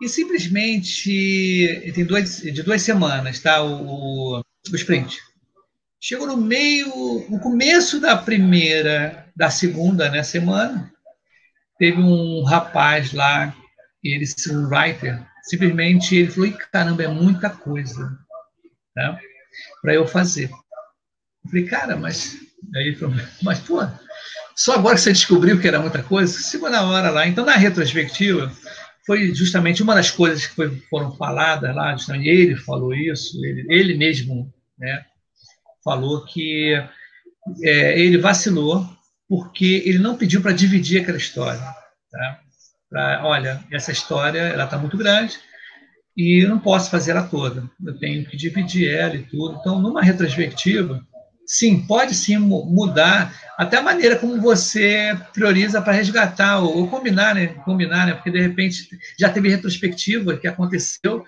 [0.00, 3.62] e simplesmente tem duas, de duas semanas, tá?
[3.62, 4.44] O, o,
[4.74, 5.18] sprint.
[6.00, 10.90] Chegou no meio, no começo da primeira, da segunda né, semana,
[11.78, 13.54] teve um rapaz lá,
[14.02, 18.18] ele um writer, simplesmente ele falou: caramba, é muita coisa
[18.94, 19.18] tá?
[19.82, 20.50] para eu fazer.
[21.44, 22.38] Eu falei, cara, mas.
[22.74, 23.86] Aí ele falou, mas pô,
[24.54, 26.38] só agora que você descobriu que era muita coisa?
[26.42, 27.26] Chegou na hora lá.
[27.26, 28.52] Então, na retrospectiva,
[29.06, 33.66] foi justamente uma das coisas que foi, foram faladas lá, justamente ele falou isso, ele,
[33.68, 35.04] ele mesmo né,
[35.84, 36.74] falou que
[37.62, 38.86] é, ele vacilou
[39.28, 41.60] porque ele não pediu para dividir aquela história.
[42.10, 42.40] Tá?
[42.88, 45.38] Pra, olha, essa história ela está muito grande
[46.16, 47.70] e eu não posso fazer ela toda.
[47.84, 49.56] Eu tenho que dividir ela e tudo.
[49.60, 51.06] Então, numa retrospectiva,
[51.50, 57.34] sim, pode sim mudar até a maneira como você prioriza para resgatar ou, ou, combinar,
[57.34, 57.48] né?
[57.64, 58.14] Combinar, né?
[58.14, 58.88] Porque de repente
[59.18, 61.24] já teve retrospectiva que aconteceu,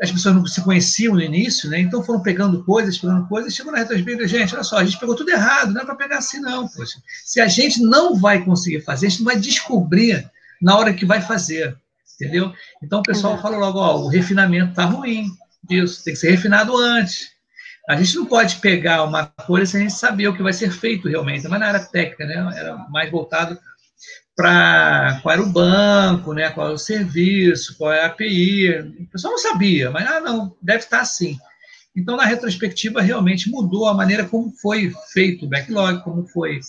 [0.00, 1.80] as pessoas não se conheciam no início, né?
[1.80, 5.16] Então foram pegando coisas, pegando coisas, chegou na retrospectiva, gente, olha só, a gente pegou
[5.16, 7.02] tudo errado, não é para pegar assim não, poxa.
[7.24, 10.30] Se a gente não vai conseguir fazer, a gente não vai descobrir
[10.62, 11.76] na hora que vai fazer,
[12.14, 12.52] entendeu?
[12.80, 15.26] Então o pessoal fala logo, ó, o refinamento tá ruim
[15.64, 17.39] disso, tem que ser refinado antes.
[17.90, 20.70] A gente não pode pegar uma coisa sem a gente saber o que vai ser
[20.70, 22.52] feito realmente, mas na área técnica, né?
[22.56, 23.58] Era mais voltado
[24.36, 26.50] para qual era o banco, né?
[26.50, 28.70] qual é o serviço, qual é a API.
[28.78, 31.36] O pessoal não sabia, mas ah, não, deve estar assim.
[31.96, 36.60] Então, na retrospectiva, realmente mudou a maneira como foi feito o backlog, como foi,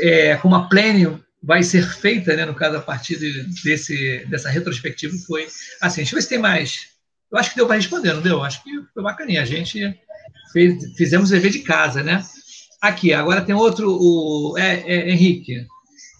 [0.00, 3.16] é, como a planning vai ser feita, né, no caso, a partir
[3.62, 5.46] desse, dessa retrospectiva, foi
[5.80, 6.00] assim.
[6.00, 6.88] Deixa eu ver se tem mais.
[7.30, 8.42] Eu acho que deu para responder, não deu?
[8.42, 9.42] Acho que foi bacaninha.
[9.42, 9.78] A gente
[10.52, 12.24] fez, fizemos o dever de casa, né?
[12.80, 15.66] Aqui, agora tem outro, o é, é, Henrique.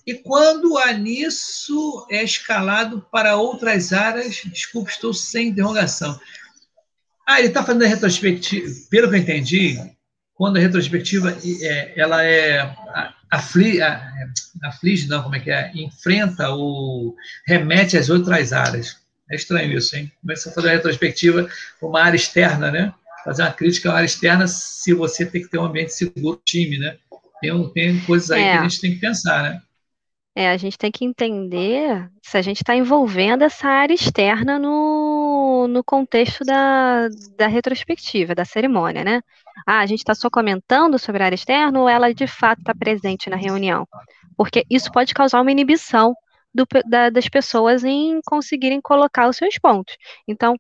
[0.07, 6.19] E quando a nisso é escalado para outras áreas, desculpe, estou sem interrogação.
[7.27, 9.79] Ah, ele está fazendo a retrospectiva, pelo que eu entendi,
[10.35, 12.75] quando a retrospectiva é, ela é
[13.31, 13.81] aflige,
[14.65, 15.71] aflige, não, como é que é?
[15.75, 17.15] Enfrenta ou
[17.47, 18.97] remete às outras áreas.
[19.31, 20.11] É estranho isso, hein?
[20.21, 21.49] Começa a fazer a retrospectiva
[21.81, 22.93] uma área externa, né?
[23.25, 26.79] Fazer uma crítica à área externa se você tem que ter um ambiente seguro time,
[26.79, 26.97] né?
[27.41, 28.53] Tem, tem coisas aí é.
[28.53, 29.61] que a gente tem que pensar, né?
[30.35, 35.67] É, a gente tem que entender se a gente está envolvendo essa área externa no,
[35.69, 39.23] no contexto da, da retrospectiva, da cerimônia, né?
[39.67, 42.75] Ah, a gente está só comentando sobre a área externa ou ela de fato está
[42.75, 43.87] presente na reunião?
[44.37, 46.15] Porque isso pode causar uma inibição
[46.55, 49.97] do, da, das pessoas em conseguirem colocar os seus pontos.
[50.29, 50.57] Então,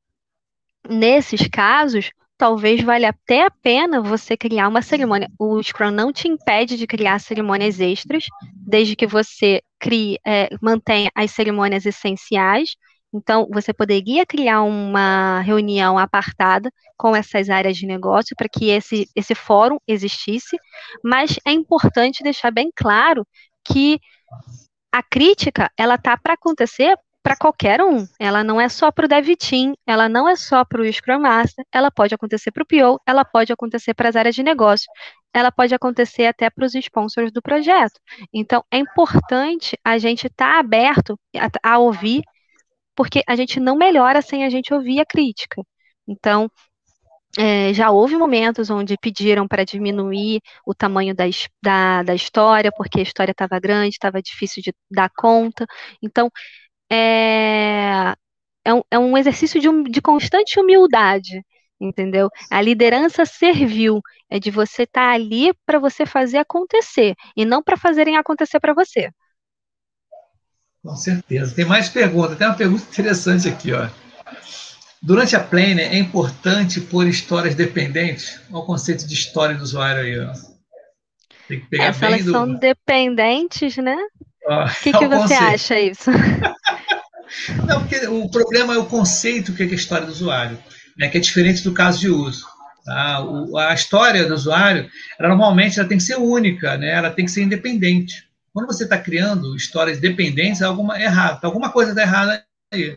[0.88, 2.10] nesses casos,
[2.40, 5.30] talvez valha até a pena você criar uma cerimônia.
[5.38, 8.24] O Scrum não te impede de criar cerimônias extras,
[8.56, 12.76] desde que você crie, é, mantenha as cerimônias essenciais.
[13.12, 19.06] Então, você poderia criar uma reunião apartada com essas áreas de negócio para que esse,
[19.14, 20.56] esse fórum existisse,
[21.04, 23.26] mas é importante deixar bem claro
[23.62, 24.00] que
[24.90, 28.06] a crítica ela tá para acontecer para qualquer um.
[28.18, 31.20] Ela não é só para o Dev Team, ela não é só para o Scrum
[31.20, 34.90] Master, ela pode acontecer para o PO, ela pode acontecer para as áreas de negócio,
[35.32, 38.00] ela pode acontecer até para os sponsors do projeto.
[38.32, 41.18] Então, é importante a gente estar tá aberto
[41.62, 42.22] a, a ouvir,
[42.94, 45.62] porque a gente não melhora sem a gente ouvir a crítica.
[46.08, 46.50] Então,
[47.38, 51.24] é, já houve momentos onde pediram para diminuir o tamanho da,
[51.62, 55.64] da, da história, porque a história estava grande, estava difícil de dar conta.
[56.02, 56.28] Então,
[56.90, 58.14] é,
[58.64, 61.42] é, um, é um exercício de, de constante humildade,
[61.80, 62.28] entendeu?
[62.50, 67.62] A liderança serviu, é de você estar tá ali para você fazer acontecer, e não
[67.62, 69.10] para fazerem acontecer para você.
[70.82, 71.54] Com certeza.
[71.54, 72.38] Tem mais perguntas.
[72.38, 73.88] Tem uma pergunta interessante aqui, ó.
[75.02, 78.40] Durante a planner, é importante pôr histórias dependentes?
[78.50, 80.18] Olha o conceito de história do usuário aí.
[80.18, 80.32] Ó.
[81.48, 82.32] Tem que pegar é, bem elas do...
[82.32, 83.96] são dependentes, né?
[84.46, 85.42] O que, que você conceito.
[85.42, 86.10] acha isso?
[87.66, 90.58] Não, porque o problema é o conceito que é a história do usuário,
[90.96, 92.46] né, que é diferente do caso de uso.
[92.84, 93.22] Tá?
[93.22, 96.90] O, a história do usuário, ela, normalmente ela tem que ser única, né?
[96.90, 98.28] ela tem que ser independente.
[98.52, 102.96] Quando você está criando histórias dependentes, alguma errada, alguma coisa está errada aí.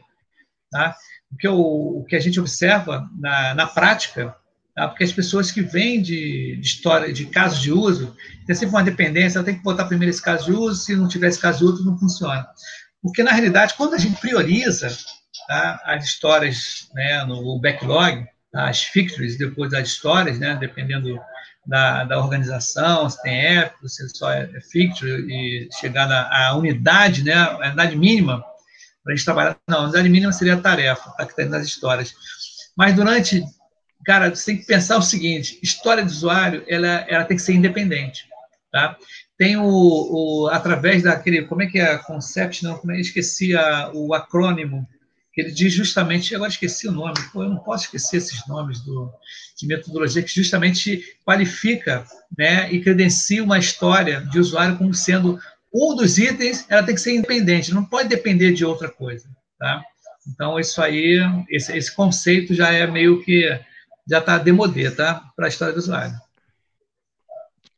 [0.71, 0.95] Tá?
[1.34, 4.36] o que, o que a gente observa na, na prática,
[4.75, 4.88] tá?
[4.88, 8.15] porque as pessoas que vêm de, de, história, de casos de uso,
[8.45, 11.07] tem sempre uma dependência, ela tem que botar primeiro esse caso de uso, se não
[11.07, 12.47] tiver esse caso de uso, não funciona.
[13.04, 14.88] Porque, na realidade, quando a gente prioriza
[15.47, 18.26] tá, as histórias né, no backlog,
[18.56, 21.20] as features depois das histórias, né, dependendo
[21.66, 26.56] da, da organização, se tem época, se só é, é feature, e chegar na a
[26.56, 28.43] unidade, né, a unidade mínima,
[29.04, 29.58] para a gente trabalhar.
[29.68, 32.14] Não, a unidade mínima seria a tarefa, tá, que está nas histórias.
[32.76, 33.43] Mas durante.
[34.06, 37.54] Cara, você tem que pensar o seguinte: história de usuário, ela, ela tem que ser
[37.54, 38.28] independente.
[38.72, 38.97] Tá?
[39.38, 41.43] Tem o, o através daquele.
[41.43, 41.97] Como é que é?
[41.97, 42.99] Concept, não, como é?
[42.99, 44.88] Esqueci a, o acrônimo
[45.34, 48.81] que ele diz justamente, agora esqueci o nome, pô, eu não posso esquecer esses nomes
[48.81, 49.11] do,
[49.57, 52.05] de metodologia, que justamente qualifica
[52.38, 55.39] né, e credencia uma história de usuário como sendo
[55.73, 59.27] um dos itens ela tem que ser independente, não pode depender de outra coisa,
[59.57, 59.84] tá?
[60.27, 61.19] Então isso aí,
[61.49, 63.59] esse, esse conceito já é meio que
[64.07, 65.31] já está demodê, tá?
[65.36, 66.15] Para a história do usuário.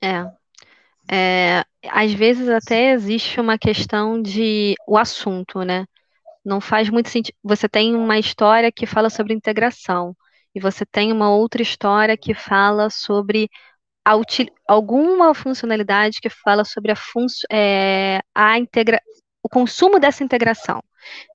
[0.01, 0.29] É.
[1.11, 1.63] é.
[1.89, 5.85] Às vezes até existe uma questão de o assunto, né?
[6.43, 7.35] Não faz muito sentido.
[7.43, 10.15] Você tem uma história que fala sobre integração
[10.53, 13.49] e você tem uma outra história que fala sobre
[14.05, 14.13] a
[14.67, 16.95] alguma funcionalidade que fala sobre a,
[17.51, 19.01] é, a integra
[19.43, 20.81] o consumo dessa integração.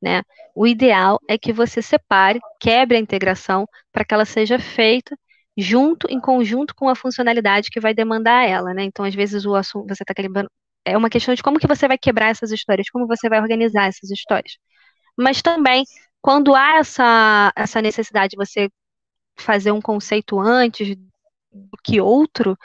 [0.02, 0.22] Né?
[0.54, 5.16] O ideal é que você separe, quebre a integração para que ela seja feita
[5.60, 8.72] junto, em conjunto com a funcionalidade que vai demandar ela.
[8.74, 8.84] Né?
[8.84, 10.48] Então, às vezes, o assunto você está querendo.
[10.84, 13.86] É uma questão de como que você vai quebrar essas histórias, como você vai organizar
[13.88, 14.56] essas histórias.
[15.16, 15.84] Mas também,
[16.22, 18.70] quando há essa, essa necessidade de você
[19.36, 20.96] fazer um conceito antes
[21.52, 22.56] do que outro,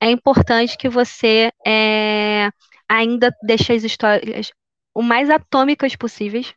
[0.00, 2.50] é importante que você é,
[2.88, 4.52] ainda deixe as histórias
[4.94, 6.54] o mais atômicas possíveis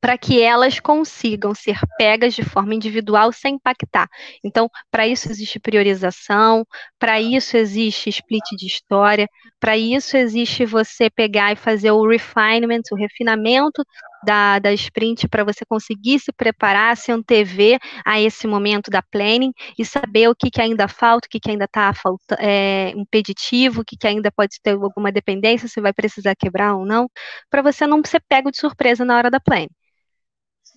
[0.00, 4.08] para que elas consigam ser pegas de forma individual sem impactar.
[4.44, 6.64] Então, para isso existe priorização,
[6.98, 9.28] para isso existe split de história,
[9.60, 13.82] para isso existe você pegar e fazer o refinement, o refinamento
[14.22, 19.52] da, da sprint para você conseguir se preparar, se antever a esse momento da planning
[19.78, 21.92] e saber o que, que ainda falta, o que, que ainda está
[22.38, 26.84] é, impeditivo, o que, que ainda pode ter alguma dependência, se vai precisar quebrar ou
[26.86, 27.08] não,
[27.50, 29.68] para você não ser pego de surpresa na hora da planning.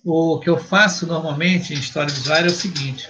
[0.04, 3.08] O que eu faço normalmente em história visual é o seguinte,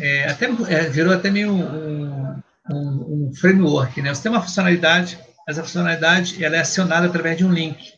[0.00, 4.14] é, até, é, virou até meio um, um, um, framework, né?
[4.14, 7.92] Você tem uma funcionalidade, essa funcionalidade ela é acionada através de um link.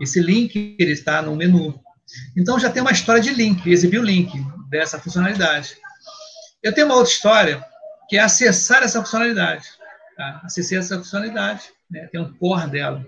[0.00, 1.78] Esse link ele está no menu.
[2.36, 4.32] Então já tem uma história de link, exibir o link
[4.70, 5.76] dessa funcionalidade.
[6.62, 7.64] Eu tenho uma outra história
[8.08, 9.66] que é acessar essa funcionalidade.
[10.16, 10.40] Tá?
[10.44, 12.08] Acessar essa funcionalidade, né?
[12.10, 13.06] tem um core dela.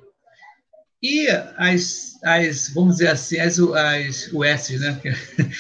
[1.03, 5.01] E as, as, vamos dizer assim, as, as US, né?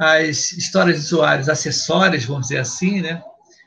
[0.00, 3.20] As histórias de usuários acessórias, vamos dizer assim, né?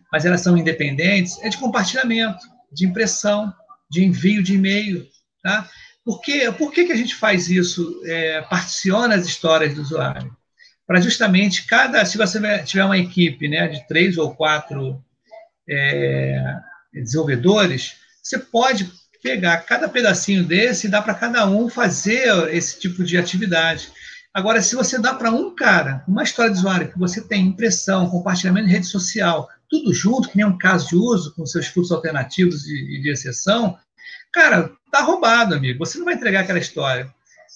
[0.10, 2.40] Mas elas são independentes, é de compartilhamento,
[2.72, 3.54] de impressão,
[3.90, 5.06] de envio de e-mail,
[5.44, 5.70] tá?
[6.06, 6.50] Por, quê?
[6.58, 8.02] Por que, que a gente faz isso?
[8.06, 10.34] É, particiona as histórias do usuário.
[10.88, 15.04] Para justamente cada, se você tiver uma equipe né, de três ou quatro
[15.70, 16.42] é,
[16.94, 18.90] desenvolvedores, você pode
[19.22, 23.90] pegar cada pedacinho desse e dar para cada um fazer esse tipo de atividade.
[24.34, 28.10] Agora, se você dá para um cara uma história de usuário que você tem impressão,
[28.10, 31.92] compartilhamento de rede social, tudo junto, que nem um caso de uso, com seus fluxos
[31.92, 33.78] alternativos e de, de exceção,
[34.32, 35.80] cara, tá roubado, amigo.
[35.80, 37.14] Você não vai entregar aquela história.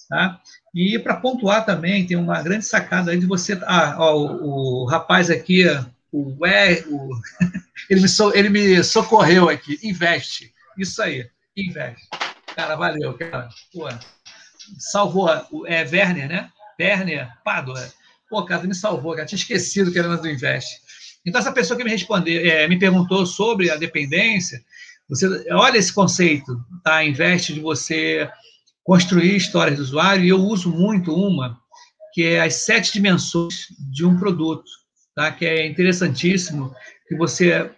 [0.08, 0.40] Tá?
[0.74, 3.58] E para pontuar também, tem uma grande sacada aí de você.
[3.62, 5.64] Ah, ó, o, o rapaz aqui,
[6.12, 7.20] o, o,
[7.90, 9.80] ele, me so, ele me socorreu aqui.
[9.82, 10.52] Investe.
[10.78, 12.08] Isso aí investe.
[12.54, 13.48] Cara, valeu, cara.
[13.72, 13.88] Pô,
[14.78, 15.28] salvou.
[15.66, 16.50] É Werner, né?
[16.78, 17.92] Werner Pádua.
[18.28, 19.26] Pô, cara, tu me salvou, cara.
[19.26, 20.80] Tinha esquecido que era do Invest.
[21.24, 24.62] Então, essa pessoa que me respondeu, é, me perguntou sobre a dependência,
[25.08, 27.04] você olha esse conceito, tá?
[27.04, 28.30] Investe de você
[28.84, 31.58] construir histórias do usuário, e eu uso muito uma,
[32.12, 34.70] que é as sete dimensões de um produto,
[35.14, 35.32] tá?
[35.32, 36.72] Que é interessantíssimo,
[37.08, 37.70] que você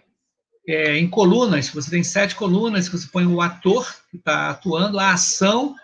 [0.67, 5.13] é, em colunas, você tem sete colunas, você põe o ator que está atuando, a
[5.13, 5.75] ação,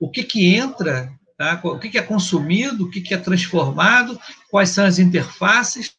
[0.00, 1.60] o que que entra, tá?
[1.62, 4.18] o que que é consumido, o que que é transformado,
[4.50, 5.94] quais são as interfaces,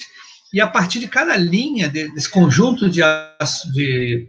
[0.53, 3.01] e a partir de cada linha desse conjunto de,
[3.73, 4.27] de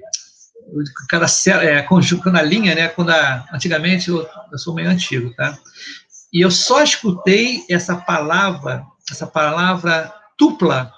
[1.11, 1.27] cada
[1.61, 2.89] é, conjunto na linha, né?
[2.89, 5.59] Quando a, antigamente eu, eu sou meio antigo, tá?
[6.33, 10.94] E eu só escutei essa palavra, essa palavra tupla,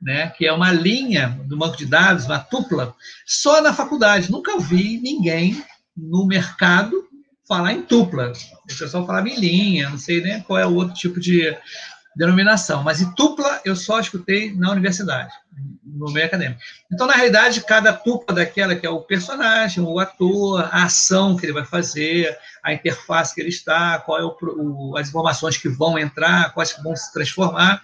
[0.00, 0.28] né?
[0.30, 2.94] Que é uma linha do banco de dados, uma tupla,
[3.26, 4.30] só na faculdade.
[4.30, 5.62] Nunca vi ninguém
[5.96, 7.04] no mercado
[7.46, 8.32] falar em tupla.
[8.64, 11.56] O pessoal falava em linha, não sei nem qual é o outro tipo de,
[12.16, 15.30] denominação, mas em tupla eu só escutei na universidade,
[15.84, 16.58] no meio acadêmico.
[16.90, 21.44] Então, na realidade, cada tupla daquela que é o personagem, o ator, a ação que
[21.44, 25.68] ele vai fazer, a interface que ele está, qual é o, o, as informações que
[25.68, 27.82] vão entrar, quais que vão se transformar,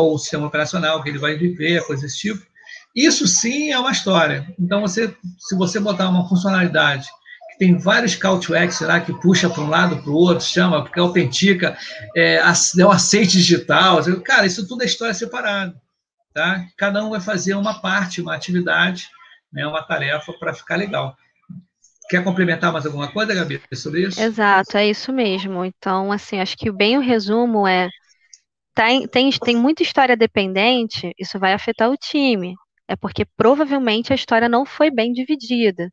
[0.00, 2.46] o sistema operacional que ele vai viver, coisa desse tipo.
[2.94, 4.46] Isso sim é uma história.
[4.58, 7.06] Então, você, se você botar uma funcionalidade
[7.58, 10.82] tem vários call to action lá que puxa para um lado para o outro, chama,
[10.82, 11.76] porque autentica,
[12.16, 13.98] é, é um aceite digital.
[14.22, 15.74] Cara, isso tudo é história separada.
[16.32, 16.64] Tá?
[16.76, 19.08] Cada um vai fazer uma parte, uma atividade,
[19.52, 21.16] né, uma tarefa para ficar legal.
[22.08, 24.20] Quer complementar mais alguma coisa, Gabi, sobre isso?
[24.20, 25.64] Exato, é isso mesmo.
[25.64, 27.88] Então, assim, acho que bem o resumo é
[28.78, 32.54] tem, tem, tem muita história dependente, isso vai afetar o time.
[32.86, 35.90] É porque provavelmente a história não foi bem dividida.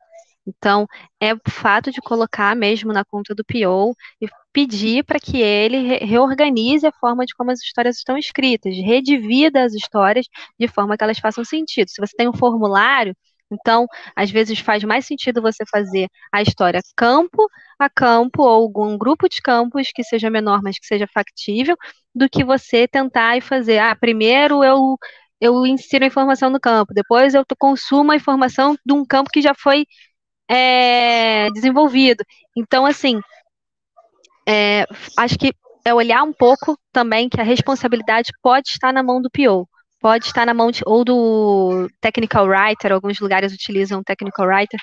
[0.47, 0.85] Então,
[1.19, 5.97] é o fato de colocar mesmo na conta do PO e pedir para que ele
[5.97, 10.27] reorganize a forma de como as histórias estão escritas, redivida as histórias
[10.59, 11.89] de forma que elas façam sentido.
[11.89, 13.15] Se você tem um formulário,
[13.51, 17.47] então, às vezes faz mais sentido você fazer a história campo
[17.79, 21.75] a campo ou algum grupo de campos que seja menor, mas que seja factível,
[22.13, 24.97] do que você tentar e fazer, ah, primeiro eu
[25.39, 29.41] eu insiro a informação no campo, depois eu consumo a informação de um campo que
[29.41, 29.85] já foi
[30.49, 32.23] é, desenvolvido.
[32.57, 33.19] Então, assim,
[34.47, 34.85] é,
[35.17, 35.51] acho que
[35.85, 39.67] é olhar um pouco também que a responsabilidade pode estar na mão do PO,
[40.05, 44.79] pode estar na mão de, ou do technical writer, alguns lugares utilizam technical writer,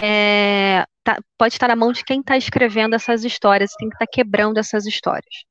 [0.00, 4.06] é, tá, pode estar na mão de quem está escrevendo essas histórias, tem que estar
[4.06, 5.44] tá quebrando essas histórias.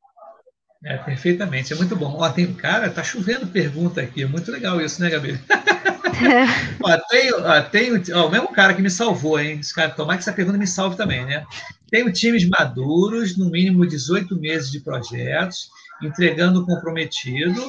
[0.84, 2.16] É, perfeitamente, é muito bom.
[2.18, 5.40] Ó, tem, cara, tá chovendo pergunta aqui, é muito legal isso, né, Gabi?
[6.84, 9.60] ó, tem, ó, tem ó, o mesmo cara que me salvou, hein?
[9.60, 11.46] Esse cara, tomar que essa pergunta me salve também, né?
[11.92, 15.70] Tenho times maduros, no mínimo 18 meses de projetos,
[16.02, 17.62] entregando comprometido,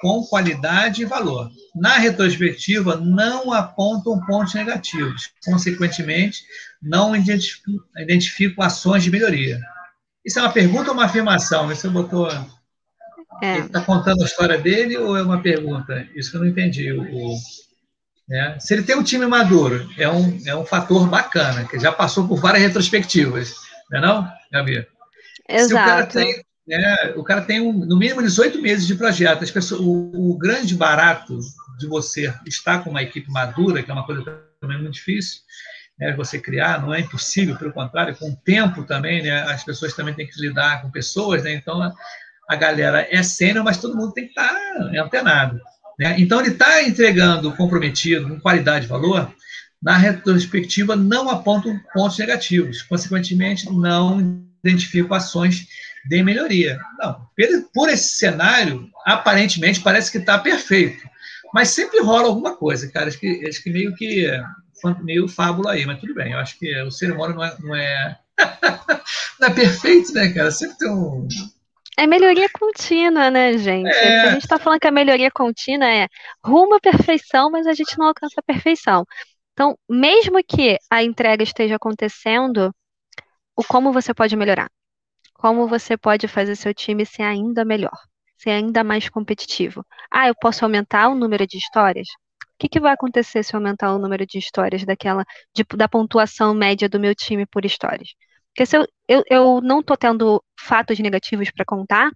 [0.00, 1.50] com qualidade e valor.
[1.74, 5.30] Na retrospectiva, não apontam pontos negativos.
[5.44, 6.42] Consequentemente,
[6.82, 9.60] não identificam, identificam ações de melhoria.
[10.24, 11.68] Isso é uma pergunta ou uma afirmação?
[11.68, 12.28] Você botou.
[13.42, 13.56] É.
[13.56, 16.06] Ele está contando a história dele ou é uma pergunta?
[16.14, 16.92] Isso que eu não entendi.
[16.92, 17.36] O,
[18.28, 18.56] né?
[18.58, 22.28] Se ele tem um time maduro, é um, é um fator bacana, que já passou
[22.28, 23.54] por várias retrospectivas,
[23.90, 24.86] não é não, Gabi?
[25.48, 25.68] Exato.
[25.68, 29.42] Se o cara tem, né, o cara tem um, no mínimo 18 meses de projeto,
[29.42, 31.38] as pessoas, o, o, grande barato
[31.78, 34.22] de você estar com uma equipe madura, que é uma coisa
[34.60, 35.40] também muito difícil,
[35.98, 39.94] né, você criar, não é impossível, pelo contrário, com o tempo também, né, as pessoas
[39.94, 41.92] também têm que lidar com pessoas, né, então a,
[42.48, 44.54] a galera é sênior, mas todo mundo tem que estar
[44.96, 45.60] antenado.
[45.98, 46.16] Né?
[46.18, 49.32] Então, ele está entregando comprometido, com qualidade e valor,
[49.82, 55.66] na retrospectiva não apontam pontos negativos, consequentemente, não identificam ações
[56.08, 56.78] de melhoria.
[56.98, 57.26] Não,
[57.74, 61.02] por esse cenário, aparentemente parece que está perfeito,
[61.52, 63.08] mas sempre rola alguma coisa, cara.
[63.08, 64.30] Acho que, acho que meio que
[65.02, 66.32] meio fábula aí, mas tudo bem.
[66.32, 68.18] Eu acho que o ser humano não é, não é,
[69.38, 70.50] não é perfeito, né, cara?
[70.50, 71.28] Sempre tem um,
[72.00, 73.90] é melhoria contínua, né, gente?
[73.90, 74.20] É.
[74.20, 76.08] A gente está falando que a melhoria contínua é
[76.42, 79.04] rumo à perfeição, mas a gente não alcança a perfeição.
[79.52, 82.74] Então, mesmo que a entrega esteja acontecendo,
[83.54, 84.70] o como você pode melhorar?
[85.40, 87.96] Como você pode fazer seu time ser ainda melhor,
[88.36, 89.84] ser ainda mais competitivo?
[90.10, 92.06] Ah, eu posso aumentar o número de histórias?
[92.08, 95.24] O que, que vai acontecer se eu aumentar o número de histórias daquela
[95.54, 98.10] de, da pontuação média do meu time por histórias?
[98.48, 102.10] Porque se eu, eu, eu não estou tendo fatos negativos para contar,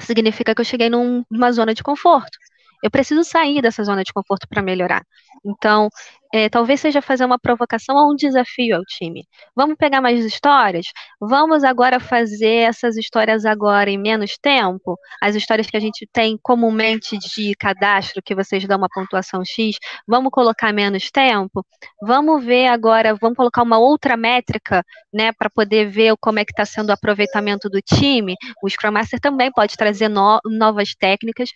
[0.00, 2.38] significa que eu cheguei num, numa zona de conforto.
[2.82, 5.02] Eu preciso sair dessa zona de conforto para melhorar.
[5.44, 5.88] Então,
[6.32, 9.24] é, talvez seja fazer uma provocação ou um desafio ao time.
[9.54, 10.86] Vamos pegar mais histórias?
[11.20, 14.96] Vamos agora fazer essas histórias agora em menos tempo?
[15.20, 19.76] As histórias que a gente tem comumente de cadastro, que vocês dão uma pontuação X,
[20.06, 21.64] vamos colocar menos tempo?
[22.00, 26.52] Vamos ver agora, vamos colocar uma outra métrica, né, para poder ver como é que
[26.52, 28.34] está sendo o aproveitamento do time.
[28.62, 31.50] O Scrum Master também pode trazer no, novas técnicas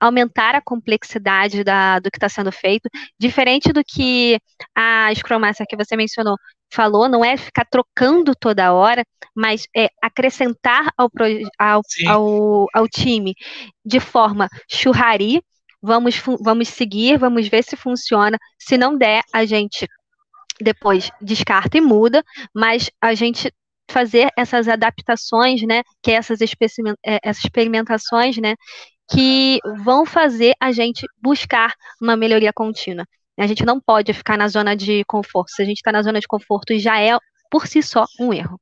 [0.00, 2.88] aumentar a complexidade da, do que está sendo feito,
[3.18, 4.38] diferente do que
[4.74, 6.36] a Scrum Master que você mencionou
[6.72, 11.10] falou, não é ficar trocando toda hora, mas é acrescentar ao,
[11.58, 13.34] ao, ao, ao time
[13.84, 15.40] de forma churrari,
[15.80, 19.86] vamos, vamos seguir, vamos ver se funciona, se não der, a gente
[20.60, 22.24] depois descarta e muda,
[22.54, 23.52] mas a gente
[23.88, 28.54] fazer essas adaptações, né, que é essas, é, essas experimentações, né,
[29.08, 33.06] que vão fazer a gente buscar uma melhoria contínua.
[33.38, 35.50] A gente não pode ficar na zona de conforto.
[35.50, 37.16] Se a gente está na zona de conforto, já é
[37.50, 38.58] por si só um erro.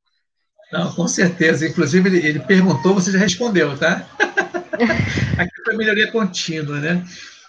[0.72, 1.66] Não, com certeza.
[1.66, 4.07] Inclusive, ele, ele perguntou, você já respondeu, tá?
[5.38, 7.05] aqui foi melhoria contínua, né?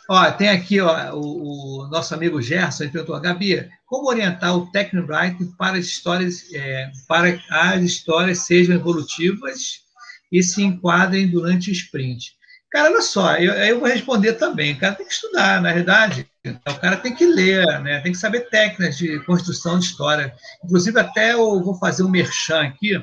[0.07, 4.69] Ó, tem aqui ó, o, o nosso amigo Gerson, ele perguntou, Gabi, como orientar o
[4.71, 9.79] Techno Writing para as histórias, é, para as histórias sejam evolutivas
[10.31, 12.35] e se enquadrem durante o sprint?
[12.75, 14.73] Cara, olha só, eu, eu vou responder também.
[14.73, 16.29] O cara tem que estudar, na verdade.
[16.45, 18.01] O cara tem que ler, né?
[18.01, 20.35] tem que saber técnicas de construção de história.
[20.61, 23.01] Inclusive, até eu vou fazer um merchan aqui,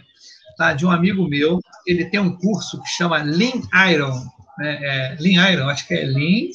[0.58, 0.74] tá?
[0.74, 1.58] de um amigo meu.
[1.86, 4.22] Ele tem um curso que chama Lean Iron.
[4.58, 4.78] Né?
[4.82, 6.50] É, Lean Iron, acho que é Lean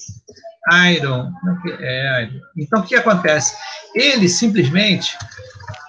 [0.93, 1.31] Iron.
[1.79, 3.55] É, é, então, o que acontece?
[3.95, 5.17] Ele simplesmente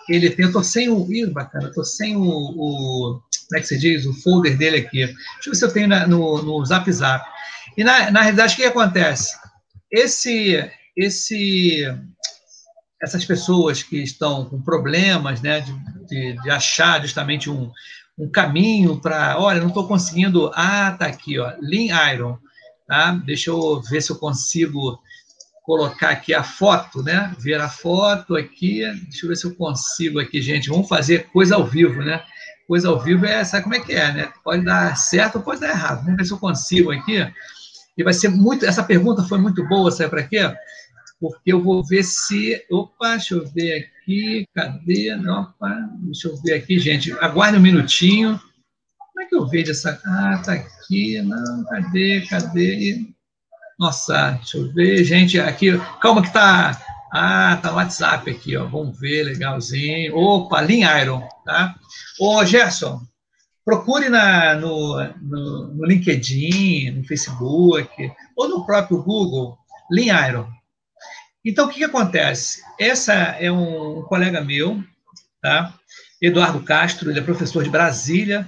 [0.09, 3.77] ele tem, eu tô sem o, ih, bacana, tô sem o, o, como é que
[3.77, 5.07] diz, o folder dele aqui.
[5.07, 7.29] Deixa eu ver se eu tenho na, no, no Zap Zap.
[7.77, 9.37] E na, na realidade, o que acontece?
[9.91, 11.85] Esse, esse,
[13.03, 15.73] essas pessoas que estão com problemas, né, de,
[16.07, 17.71] de, de achar justamente um,
[18.19, 22.37] um caminho para, olha, não estou conseguindo, ah, tá aqui, ó, Lean Iron,
[22.87, 23.13] tá?
[23.25, 24.99] Deixa eu ver se eu consigo
[25.69, 27.31] colocar aqui a foto, né?
[27.39, 28.81] Ver a foto aqui.
[29.03, 30.71] Deixa eu ver se eu consigo aqui, gente.
[30.71, 32.25] Vamos fazer coisa ao vivo, né?
[32.67, 34.33] Coisa ao vivo é, sabe como é que é, né?
[34.43, 36.05] Pode dar certo ou pode dar errado.
[36.05, 37.19] Vamos ver se eu consigo aqui.
[37.99, 38.65] E vai ser muito.
[38.65, 40.39] Essa pergunta foi muito boa, sabe para quê?
[41.21, 42.65] Porque eu vou ver se.
[42.71, 44.47] Opa, deixa eu ver aqui.
[44.55, 45.15] Cadê?
[45.17, 47.13] Opa, deixa eu ver aqui, gente.
[47.21, 48.41] Aguarde um minutinho.
[48.99, 50.01] Como é que eu vejo essa.
[50.07, 51.21] Ah, tá aqui.
[51.21, 52.23] Não, cadê?
[52.23, 53.07] Cadê?
[53.79, 55.69] Nossa, deixa eu ver, gente, aqui,
[56.01, 60.17] calma que tá, ah, tá no WhatsApp aqui, ó, vamos ver, legalzinho.
[60.17, 61.77] Opa, Lean Iron, tá?
[62.21, 63.01] Ô, Gerson,
[63.65, 69.57] procure na, no, no, no, LinkedIn, no Facebook, ou no próprio Google,
[69.91, 70.49] Lean Iron.
[71.45, 72.61] Então, o que, que acontece?
[72.81, 74.83] Essa é um, um colega meu,
[75.41, 75.73] tá?
[76.21, 78.45] Eduardo Castro, ele é professor de Brasília,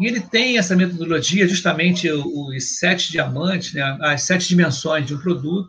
[0.00, 5.18] e ele tem essa metodologia, justamente os sete diamantes, né, as sete dimensões de um
[5.18, 5.68] produto,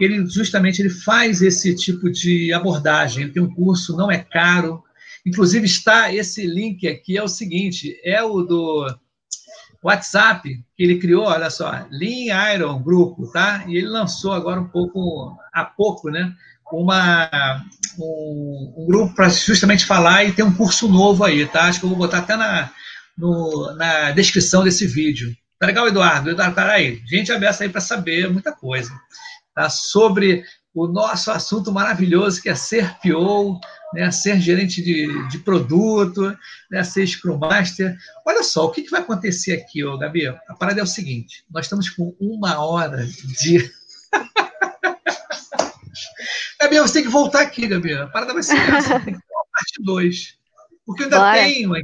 [0.00, 3.24] ele justamente ele faz esse tipo de abordagem.
[3.24, 4.82] Ele tem um curso, não é caro.
[5.26, 8.86] Inclusive está esse link aqui, é o seguinte, é o do
[9.82, 13.64] WhatsApp que ele criou, olha só, Lean Iron Grupo, tá?
[13.68, 16.32] E ele lançou agora um pouco, há pouco, né?
[16.72, 17.62] Uma,
[17.98, 21.64] um, um grupo para justamente falar e tem um curso novo aí, tá?
[21.64, 22.70] Acho que eu vou botar até na,
[23.16, 25.36] no, na descrição desse vídeo.
[25.58, 26.30] Tá legal, Eduardo?
[26.30, 27.02] Eduardo, tá aí.
[27.06, 28.90] Gente aberta aí para saber muita coisa.
[29.54, 29.68] Tá?
[29.68, 30.42] Sobre
[30.74, 33.60] o nosso assunto maravilhoso que é ser PO,
[33.92, 34.10] né?
[34.10, 36.34] ser gerente de, de produto,
[36.70, 36.82] né?
[36.82, 37.94] ser Scrum Master.
[38.26, 40.26] Olha só, o que, que vai acontecer aqui, ô, Gabi?
[40.26, 43.06] A parada é o seguinte: nós estamos com uma hora
[43.42, 43.70] de.
[46.60, 47.94] Gabi, você tem que voltar aqui, Gabi.
[47.94, 50.38] A parada vai ser essa, tem que ter uma parte 2.
[50.86, 51.38] Porque eu ainda Bora.
[51.38, 51.74] tenho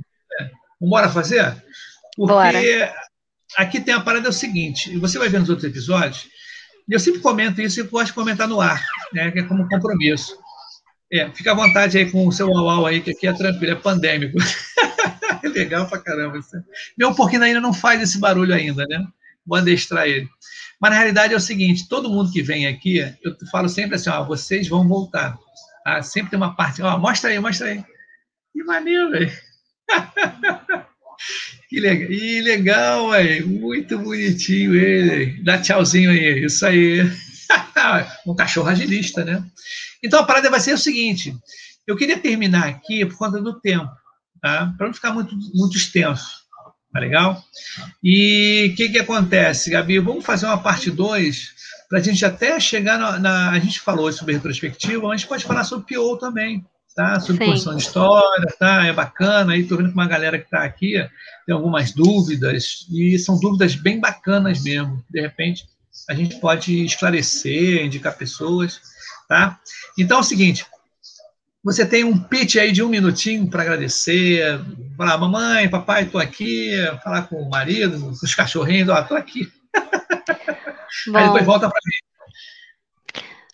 [0.80, 1.62] Vamos fazer?
[2.16, 2.94] Porque Bora.
[3.58, 6.28] aqui tem a parada é o seguinte, e você vai ver nos outros episódios,
[6.88, 10.36] eu sempre comento isso e gosto de comentar no ar, né, que é como compromisso.
[11.12, 13.76] É, fica à vontade aí com o seu uau aí, que aqui é tranquilo, é
[13.76, 14.38] pandêmico.
[15.42, 16.40] é legal pra caramba.
[16.96, 19.04] Meu porquinho ainda não faz esse barulho ainda, né?
[19.46, 20.28] Vou adestrar ele.
[20.80, 24.10] Mas na realidade é o seguinte, todo mundo que vem aqui, eu falo sempre assim,
[24.10, 25.38] ó, vocês vão voltar.
[25.84, 26.02] Tá?
[26.02, 27.84] Sempre tem uma parte, ó, mostra aí, mostra aí.
[28.52, 29.32] Que maneiro, velho.
[31.68, 32.10] que legal.
[32.10, 33.42] E legal, aí.
[33.42, 35.42] Muito bonitinho ele.
[35.42, 36.44] Dá tchauzinho aí.
[36.44, 37.00] Isso aí.
[38.26, 39.44] um cachorro agilista, né?
[40.02, 41.36] Então a parada vai ser o seguinte:
[41.86, 43.90] eu queria terminar aqui por conta do tempo,
[44.40, 44.74] tá?
[44.76, 46.44] Para não ficar muito, muito extenso.
[46.92, 47.42] Tá legal?
[48.02, 49.98] E o que, que acontece, Gabi?
[49.98, 51.54] Vamos fazer uma parte 2
[51.88, 55.28] para a gente até chegar na, na, A gente falou sobre retrospectiva, mas a gente
[55.28, 56.64] pode falar sobre PO também,
[56.96, 57.20] tá?
[57.20, 57.76] Sobre Sim.
[57.76, 58.86] de história, tá?
[58.86, 59.52] É bacana.
[59.52, 60.94] Aí estou vendo com uma galera que está aqui
[61.46, 65.02] tem algumas dúvidas, e são dúvidas bem bacanas mesmo.
[65.08, 65.64] De repente,
[66.08, 68.80] a gente pode esclarecer, indicar pessoas,
[69.28, 69.60] tá?
[69.96, 70.66] Então é o seguinte,
[71.62, 74.60] você tem um pitch aí de um minutinho para agradecer,
[74.96, 76.72] falar, mamãe, papai, estou aqui,
[77.04, 79.48] falar com o marido, com os cachorrinhos, ó, estou aqui.
[81.06, 82.05] Bom, aí depois volta para mim.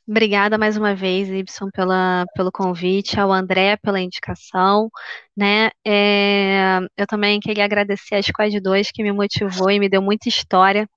[0.06, 4.90] Obrigada mais uma vez, Ibson, pela, pelo convite, ao André pela indicação,
[5.36, 5.70] né?
[5.86, 10.28] É, eu também queria agradecer a Squad 2 que me motivou e me deu muita
[10.28, 10.88] história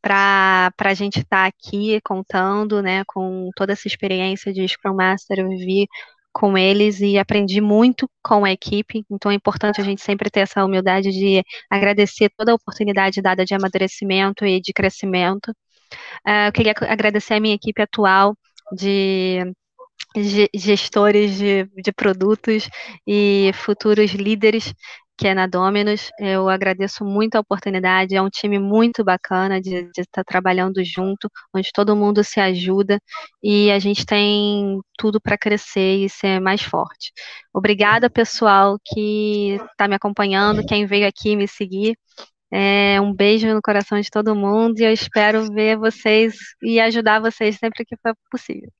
[0.00, 5.40] para a gente estar tá aqui contando, né, com toda essa experiência de Scrum Master,
[5.40, 5.88] eu vivi
[6.32, 10.40] com eles e aprendi muito com a equipe, então é importante a gente sempre ter
[10.40, 15.50] essa humildade de agradecer toda a oportunidade dada de amadurecimento e de crescimento.
[16.26, 18.36] Uh, eu queria agradecer a minha equipe atual
[18.72, 19.52] de
[20.54, 22.68] gestores de, de produtos
[23.06, 24.74] e futuros líderes
[25.16, 26.10] que é na Dominus.
[26.18, 31.70] Eu agradeço muito a oportunidade, é um time muito bacana de, estar trabalhando junto, onde
[31.72, 33.00] todo mundo se ajuda
[33.42, 37.12] e a gente tem tudo para crescer e ser mais forte.
[37.54, 41.96] Obrigada, pessoal, que está me acompanhando, quem veio aqui me seguir.
[42.52, 47.20] É, um beijo no coração de todo mundo e eu espero ver vocês e ajudar
[47.20, 48.70] vocês sempre que for possível.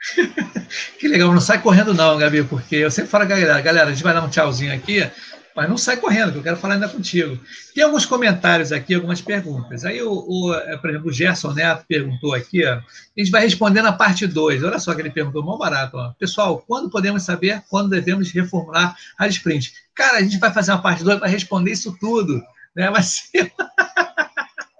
[0.98, 4.02] que legal, não sai correndo não, Gabi, porque eu sempre falo, galera, galera, a gente
[4.02, 5.10] vai dar um tchauzinho aqui,
[5.54, 7.38] mas não sai correndo, que eu quero falar ainda contigo.
[7.74, 9.84] Tem alguns comentários aqui, algumas perguntas.
[9.84, 12.82] Aí, o, o é, por exemplo, o Gerson Neto perguntou aqui, ó, a
[13.16, 14.62] gente vai responder na parte 2.
[14.62, 15.96] Olha só que ele perguntou, mó barato.
[15.96, 16.12] Ó.
[16.18, 19.72] Pessoal, quando podemos saber quando devemos reformular a sprint?
[19.94, 22.40] Cara, a gente vai fazer uma parte 2 para responder isso tudo.
[22.74, 22.90] Né?
[22.90, 23.30] Mas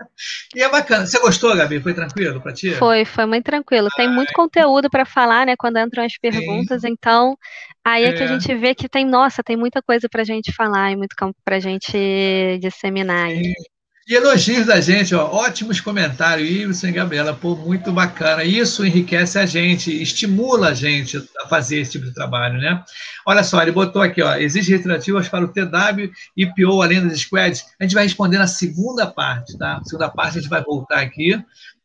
[0.55, 1.07] E é bacana.
[1.07, 1.80] Você gostou, Gabi?
[1.80, 2.74] Foi tranquilo para ti?
[2.74, 3.88] Foi, foi muito tranquilo.
[3.97, 5.55] Tem muito conteúdo para falar, né?
[5.57, 6.88] Quando entram as perguntas, Sim.
[6.91, 7.36] então
[7.84, 8.28] aí é, é, que a é.
[8.28, 11.36] gente vê que tem, nossa, tem muita coisa para a gente falar e muito campo
[11.45, 11.97] para a gente
[12.61, 13.30] disseminar.
[13.30, 13.53] Sim.
[14.11, 18.42] E elogios da gente, ó, ótimos comentários, Iverson e Gabriela, pô, muito bacana.
[18.42, 22.84] Isso enriquece a gente, estimula a gente a fazer esse tipo de trabalho, né?
[23.24, 27.20] Olha só, ele botou aqui, ó, exige retrativas para o TW e PO, além das
[27.20, 27.64] squads.
[27.78, 29.74] A gente vai responder na segunda parte, tá?
[29.74, 31.40] Na segunda parte a gente vai voltar aqui,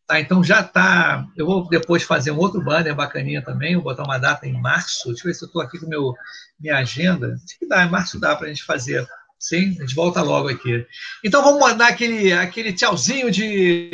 [0.07, 0.19] tá?
[0.19, 1.23] Então já tá.
[1.38, 5.09] Eu vou depois fazer um outro banner bacaninha também, vou botar uma data em março.
[5.09, 6.11] Deixa eu ver se eu estou aqui com meu,
[6.59, 7.36] minha agenda.
[7.36, 9.05] Acho que dá, em março dá para a gente fazer
[9.46, 10.88] Sim, a gente volta logo aqui.
[11.24, 13.91] Então vamos mandar aquele, aquele tchauzinho de.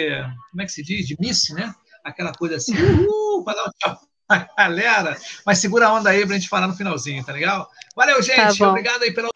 [0.50, 1.06] Como é que se diz?
[1.06, 1.76] De miss, né?
[2.06, 5.18] Aquela coisa assim, uhul, para dar um tchau pra galera.
[5.46, 7.70] Mas segura a onda aí pra gente falar no finalzinho, tá legal?
[7.98, 8.60] Valeu, gente.
[8.60, 9.28] Tá Obrigado aí pela